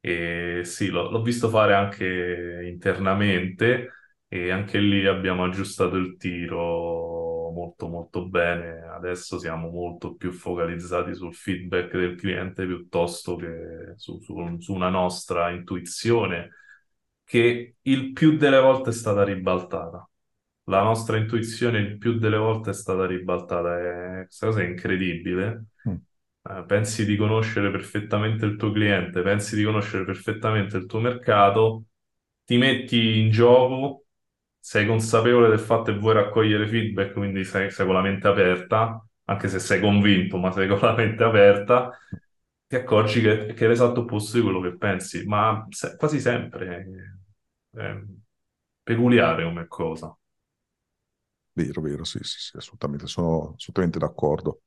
E 0.00 0.62
sì, 0.64 0.88
l'ho 0.88 1.10
l'ho 1.10 1.22
visto 1.22 1.48
fare 1.48 1.74
anche 1.74 2.62
internamente 2.70 3.90
e 4.28 4.50
anche 4.50 4.78
lì 4.78 5.04
abbiamo 5.06 5.44
aggiustato 5.44 5.96
il 5.96 6.16
tiro 6.16 7.50
molto 7.52 7.88
molto 7.88 8.28
bene. 8.28 8.82
Adesso 8.82 9.38
siamo 9.38 9.68
molto 9.70 10.14
più 10.14 10.30
focalizzati 10.32 11.14
sul 11.14 11.34
feedback 11.34 11.90
del 11.96 12.14
cliente 12.16 12.66
piuttosto 12.66 13.36
che 13.36 13.94
su, 13.96 14.20
su- 14.20 14.56
su 14.60 14.72
una 14.74 14.88
nostra 14.90 15.50
intuizione 15.50 16.50
che 17.24 17.76
il 17.82 18.12
più 18.12 18.36
delle 18.36 18.60
volte 18.60 18.90
è 18.90 18.92
stata 18.92 19.24
ribaltata 19.24 20.08
la 20.68 20.82
nostra 20.82 21.16
intuizione 21.16 21.78
il 21.78 21.98
più 21.98 22.18
delle 22.18 22.36
volte 22.36 22.70
è 22.70 22.74
stata 22.74 23.06
ribaltata. 23.06 24.20
È, 24.20 24.24
questa 24.24 24.46
cosa 24.46 24.60
è 24.62 24.66
incredibile. 24.66 25.66
Mm. 25.88 25.96
Eh, 26.42 26.64
pensi 26.66 27.04
di 27.04 27.16
conoscere 27.16 27.70
perfettamente 27.70 28.44
il 28.46 28.56
tuo 28.56 28.70
cliente, 28.72 29.22
pensi 29.22 29.56
di 29.56 29.64
conoscere 29.64 30.04
perfettamente 30.04 30.76
il 30.76 30.86
tuo 30.86 31.00
mercato, 31.00 31.84
ti 32.44 32.56
metti 32.56 33.18
in 33.20 33.30
gioco, 33.30 34.04
sei 34.60 34.86
consapevole 34.86 35.48
del 35.48 35.58
fatto 35.58 35.92
che 35.92 35.98
vuoi 35.98 36.14
raccogliere 36.14 36.68
feedback, 36.68 37.12
quindi 37.14 37.44
sei, 37.44 37.70
sei 37.70 37.84
con 37.86 37.94
la 37.94 38.00
mente 38.02 38.28
aperta, 38.28 39.04
anche 39.24 39.48
se 39.48 39.58
sei 39.58 39.80
convinto, 39.80 40.36
ma 40.38 40.52
sei 40.52 40.68
con 40.68 40.78
la 40.80 40.94
mente 40.94 41.24
aperta, 41.24 41.90
ti 42.66 42.76
accorgi 42.76 43.20
che, 43.20 43.52
che 43.54 43.64
è 43.64 43.68
l'esatto 43.68 44.00
opposto 44.00 44.36
di 44.36 44.42
quello 44.42 44.60
che 44.60 44.76
pensi, 44.76 45.24
ma 45.26 45.66
se- 45.70 45.96
quasi 45.96 46.20
sempre 46.20 46.86
è, 47.72 47.78
è 47.78 47.96
peculiare 48.82 49.44
come 49.44 49.66
cosa. 49.66 50.16
Vero, 51.56 51.80
vero, 51.80 52.04
sì, 52.04 52.18
sì, 52.22 52.38
sì, 52.38 52.56
assolutamente, 52.56 53.06
sono 53.06 53.54
assolutamente 53.56 53.98
d'accordo. 53.98 54.60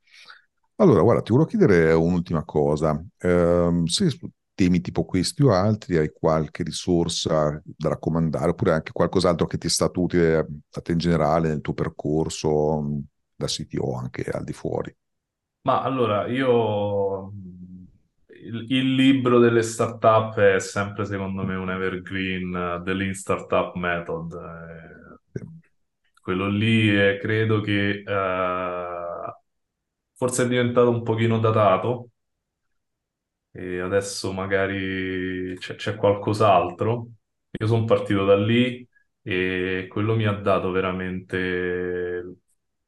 Allora, 0.77 1.01
guarda, 1.03 1.21
ti 1.21 1.31
volevo 1.31 1.49
chiedere 1.49 1.91
un'ultima 1.93 2.43
cosa. 2.45 3.03
Ehm, 3.19 3.85
se 3.85 4.09
temi 4.55 4.81
tipo 4.81 5.05
questi 5.05 5.43
o 5.43 5.51
altri 5.53 5.97
hai 5.97 6.11
qualche 6.11 6.63
risorsa 6.63 7.61
da 7.65 7.89
raccomandare, 7.89 8.49
oppure 8.51 8.71
anche 8.73 8.91
qualcos'altro 8.91 9.45
che 9.47 9.57
ti 9.59 9.67
è 9.67 9.69
stato 9.69 10.01
utile 10.01 10.37
a 10.71 10.81
te 10.81 10.91
in 10.93 10.97
generale 10.97 11.49
nel 11.49 11.61
tuo 11.61 11.73
percorso 11.73 13.01
da 13.35 13.47
CTO 13.47 13.95
anche 13.95 14.23
al 14.29 14.43
di 14.43 14.53
fuori. 14.53 14.95
Ma 15.61 15.81
allora, 15.83 16.27
io 16.27 17.31
il, 18.27 18.65
il 18.71 18.95
libro 18.95 19.39
delle 19.39 19.61
startup 19.61 20.35
è 20.39 20.59
sempre 20.59 21.05
secondo 21.05 21.43
me 21.43 21.55
un 21.55 21.69
evergreen 21.69 22.83
eh, 22.85 22.93
Lean 22.93 23.13
Startup 23.13 23.75
Method. 23.75 24.33
eh. 24.33 24.98
Quello 26.29 26.47
lì 26.47 26.89
eh, 26.95 27.17
credo 27.19 27.59
che 27.61 28.03
eh, 28.05 29.33
forse 30.15 30.43
è 30.43 30.47
diventato 30.47 30.89
un 30.91 31.01
pochino 31.03 31.39
datato, 31.39 32.09
e 33.51 33.79
adesso 33.79 34.31
magari 34.31 35.55
c'è 35.57 35.75
c'è 35.75 35.95
qualcos'altro. 35.95 37.07
Io 37.59 37.67
sono 37.67 37.85
partito 37.85 38.25
da 38.25 38.35
lì 38.37 38.87
e 39.21 39.87
quello 39.89 40.15
mi 40.15 40.25
ha 40.25 40.33
dato 40.33 40.71
veramente 40.71 42.35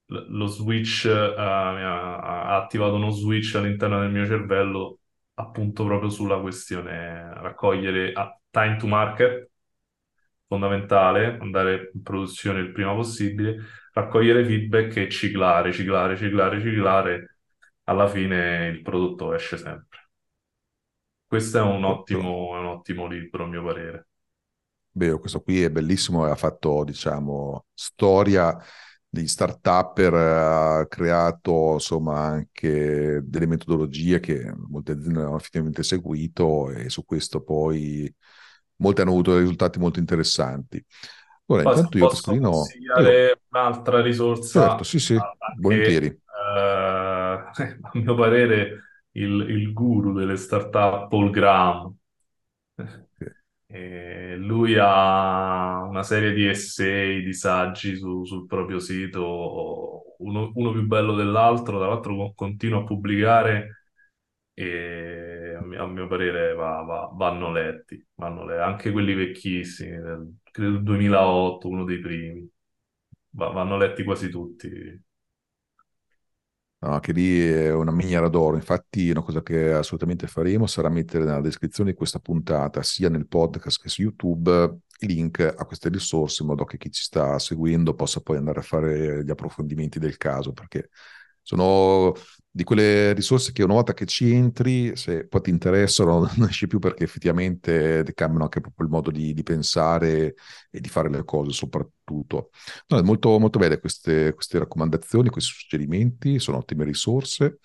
lo 0.05 0.45
switch, 0.47 1.05
ha, 1.07 2.17
ha 2.51 2.57
attivato 2.57 2.95
uno 2.95 3.09
switch 3.11 3.55
all'interno 3.55 3.99
del 4.01 4.11
mio 4.11 4.25
cervello 4.25 4.99
appunto 5.35 5.85
proprio 5.85 6.09
sulla 6.09 6.39
questione 6.39 7.33
raccogliere 7.35 8.11
ah, 8.13 8.37
time 8.49 8.77
to 8.77 8.87
market, 8.87 9.50
fondamentale, 10.51 11.37
andare 11.39 11.91
in 11.93 12.01
produzione 12.01 12.59
il 12.59 12.73
prima 12.73 12.93
possibile, 12.93 13.55
raccogliere 13.93 14.43
feedback 14.43 14.97
e 14.97 15.09
ciclare, 15.09 15.71
ciclare, 15.71 16.17
ciclare, 16.17 16.59
ciclare, 16.59 17.37
alla 17.85 18.05
fine 18.09 18.67
il 18.67 18.81
prodotto 18.81 19.33
esce 19.33 19.55
sempre. 19.55 20.09
Questo 21.25 21.57
è 21.57 21.61
un 21.61 21.85
ottimo, 21.85 22.57
è 22.57 22.59
un 22.59 22.65
ottimo 22.65 23.07
libro, 23.07 23.45
a 23.45 23.47
mio 23.47 23.63
parere. 23.63 24.07
Beh, 24.91 25.17
questo 25.19 25.39
qui 25.39 25.63
è 25.63 25.71
bellissimo 25.71 26.25
ha 26.25 26.35
fatto, 26.35 26.83
diciamo, 26.83 27.67
storia 27.73 28.57
degli 29.07 29.27
start-upper, 29.27 30.13
ha 30.13 30.85
creato 30.87 31.73
insomma 31.75 32.19
anche 32.23 33.21
delle 33.23 33.45
metodologie 33.45 34.19
che 34.19 34.53
molte 34.67 34.91
aziende 34.91 35.21
hanno 35.21 35.37
effettivamente 35.37 35.83
seguito 35.83 36.69
e 36.71 36.89
su 36.89 37.05
questo 37.05 37.41
poi 37.41 38.13
molte 38.81 39.01
hanno 39.01 39.11
avuto 39.11 39.37
risultati 39.37 39.79
molto 39.79 39.99
interessanti. 39.99 40.83
Allora, 41.47 41.63
Poi 41.63 41.75
intanto 41.75 41.97
io, 41.97 42.07
posso 42.21 42.33
Pascolino, 42.37 42.75
io, 42.79 43.25
un'altra 43.49 44.01
certo, 44.49 44.83
risorsa, 44.83 44.83
sì, 44.83 44.99
sì, 44.99 45.23
che 45.63 45.87
eh, 45.87 45.93
volentieri. 45.95 46.19
a 47.81 47.91
mio 47.93 48.15
parere 48.15 48.81
il, 49.11 49.41
il 49.49 49.73
guru 49.73 50.13
delle 50.13 50.37
startup, 50.37 51.07
Paul 51.09 51.29
Graham. 51.31 51.95
E 53.73 54.35
lui 54.35 54.75
ha 54.77 55.81
una 55.83 56.03
serie 56.03 56.33
di 56.33 56.45
essay, 56.47 57.21
di 57.23 57.33
saggi 57.33 57.95
su- 57.95 58.25
sul 58.25 58.45
proprio 58.45 58.79
sito, 58.79 60.15
uno, 60.19 60.51
uno 60.55 60.71
più 60.71 60.85
bello 60.85 61.13
dell'altro, 61.15 61.77
tra 61.79 61.87
l'altro 61.87 62.15
co- 62.17 62.33
continua 62.35 62.81
a 62.81 62.83
pubblicare 62.83 63.83
e 64.53 65.30
a 65.77 65.85
mio, 65.87 66.07
parere 66.07 66.53
va- 66.53 66.81
va- 66.83 67.11
vanno 67.13 67.51
letti, 67.51 68.03
vanno 68.15 68.45
le- 68.45 68.59
anche 68.61 68.91
quelli 68.91 69.13
vecchissimi, 69.13 69.97
del, 69.97 70.35
credo 70.51 70.71
del 70.73 70.83
2008, 70.83 71.67
uno 71.69 71.83
dei 71.85 71.99
primi, 71.99 72.47
Va- 73.33 73.49
vanno 73.49 73.77
letti 73.77 74.03
quasi 74.03 74.29
tutti. 74.29 74.69
No, 76.83 76.99
che 76.99 77.11
lì 77.11 77.39
è 77.39 77.71
una 77.71 77.91
miniera 77.91 78.27
d'oro. 78.27 78.55
Infatti, 78.55 79.11
una 79.11 79.21
cosa 79.21 79.43
che 79.43 79.71
assolutamente 79.71 80.25
faremo 80.25 80.65
sarà 80.65 80.89
mettere 80.89 81.23
nella 81.25 81.39
descrizione 81.39 81.91
di 81.91 81.95
questa 81.97 82.17
puntata, 82.19 82.81
sia 82.81 83.07
nel 83.07 83.27
podcast 83.27 83.79
che 83.83 83.87
su 83.89 84.01
YouTube, 84.01 84.79
i 85.01 85.05
link 85.07 85.39
a 85.41 85.63
queste 85.65 85.89
risorse 85.89 86.41
in 86.41 86.49
modo 86.49 86.65
che 86.65 86.77
chi 86.77 86.89
ci 86.91 87.03
sta 87.03 87.37
seguendo 87.37 87.93
possa 87.93 88.21
poi 88.21 88.37
andare 88.37 88.59
a 88.59 88.63
fare 88.63 89.23
gli 89.23 89.29
approfondimenti 89.29 89.99
del 89.99 90.17
caso, 90.17 90.53
perché 90.53 90.89
sono 91.41 92.13
di 92.53 92.63
quelle 92.63 93.13
risorse 93.13 93.51
che 93.53 93.63
una 93.63 93.75
volta 93.75 93.93
che 93.93 94.05
ci 94.05 94.31
entri, 94.33 94.95
se 94.97 95.25
poi 95.27 95.41
ti 95.41 95.49
interessano, 95.49 96.29
non 96.37 96.49
esci 96.49 96.67
più 96.67 96.79
perché 96.79 97.03
effettivamente 97.05 98.03
ti 98.03 98.13
cambiano 98.13 98.43
anche 98.43 98.59
proprio 98.61 98.85
il 98.87 98.91
modo 98.91 99.09
di, 99.11 99.33
di 99.33 99.43
pensare 99.43 100.35
e 100.69 100.79
di 100.81 100.89
fare 100.89 101.09
le 101.09 101.23
cose, 101.23 101.51
soprattutto. 101.51 102.49
No, 102.87 102.97
è 102.97 103.01
molto, 103.01 103.39
molto 103.39 103.57
belle 103.59 103.79
queste, 103.79 104.33
queste 104.33 104.59
raccomandazioni, 104.59 105.29
questi 105.29 105.51
suggerimenti, 105.53 106.39
sono 106.39 106.57
ottime 106.57 106.83
risorse. 106.85 107.59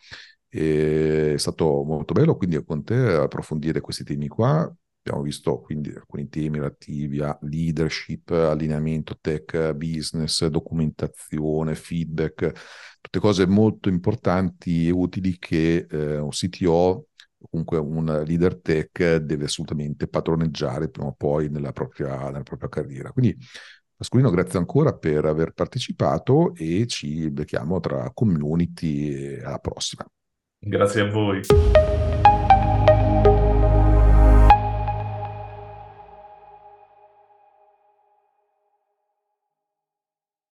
E 0.48 1.34
è 1.34 1.38
stato 1.38 1.82
molto 1.84 2.12
bello 2.14 2.36
quindi 2.36 2.62
con 2.64 2.84
te 2.84 2.94
approfondire 2.94 3.80
questi 3.80 4.04
temi 4.04 4.28
qua. 4.28 4.72
Abbiamo 5.06 5.22
visto 5.22 5.60
quindi 5.60 5.90
alcuni 5.90 6.28
temi 6.28 6.56
relativi 6.56 7.20
a 7.20 7.38
leadership, 7.42 8.30
allineamento 8.30 9.16
tech, 9.20 9.72
business, 9.74 10.44
documentazione, 10.46 11.76
feedback, 11.76 12.98
tutte 13.00 13.20
cose 13.20 13.46
molto 13.46 13.88
importanti 13.88 14.88
e 14.88 14.90
utili 14.90 15.38
che 15.38 15.86
eh, 15.88 16.18
un 16.18 16.30
CTO 16.30 17.06
comunque 17.48 17.78
un 17.78 18.24
leader 18.26 18.60
tech 18.60 19.16
deve 19.18 19.44
assolutamente 19.44 20.08
padroneggiare 20.08 20.88
prima 20.88 21.08
o 21.08 21.14
poi 21.16 21.48
nella 21.48 21.70
propria, 21.70 22.24
nella 22.24 22.42
propria 22.42 22.68
carriera. 22.68 23.12
Quindi 23.12 23.36
Pasqualino, 23.94 24.30
grazie 24.30 24.58
ancora 24.58 24.92
per 24.92 25.24
aver 25.24 25.52
partecipato 25.52 26.52
e 26.54 26.86
ci 26.86 27.30
becchiamo 27.30 27.78
tra 27.78 28.10
community 28.12 29.38
alla 29.40 29.58
prossima. 29.58 30.04
Grazie 30.58 31.02
a 31.02 31.10
voi. 31.10 31.40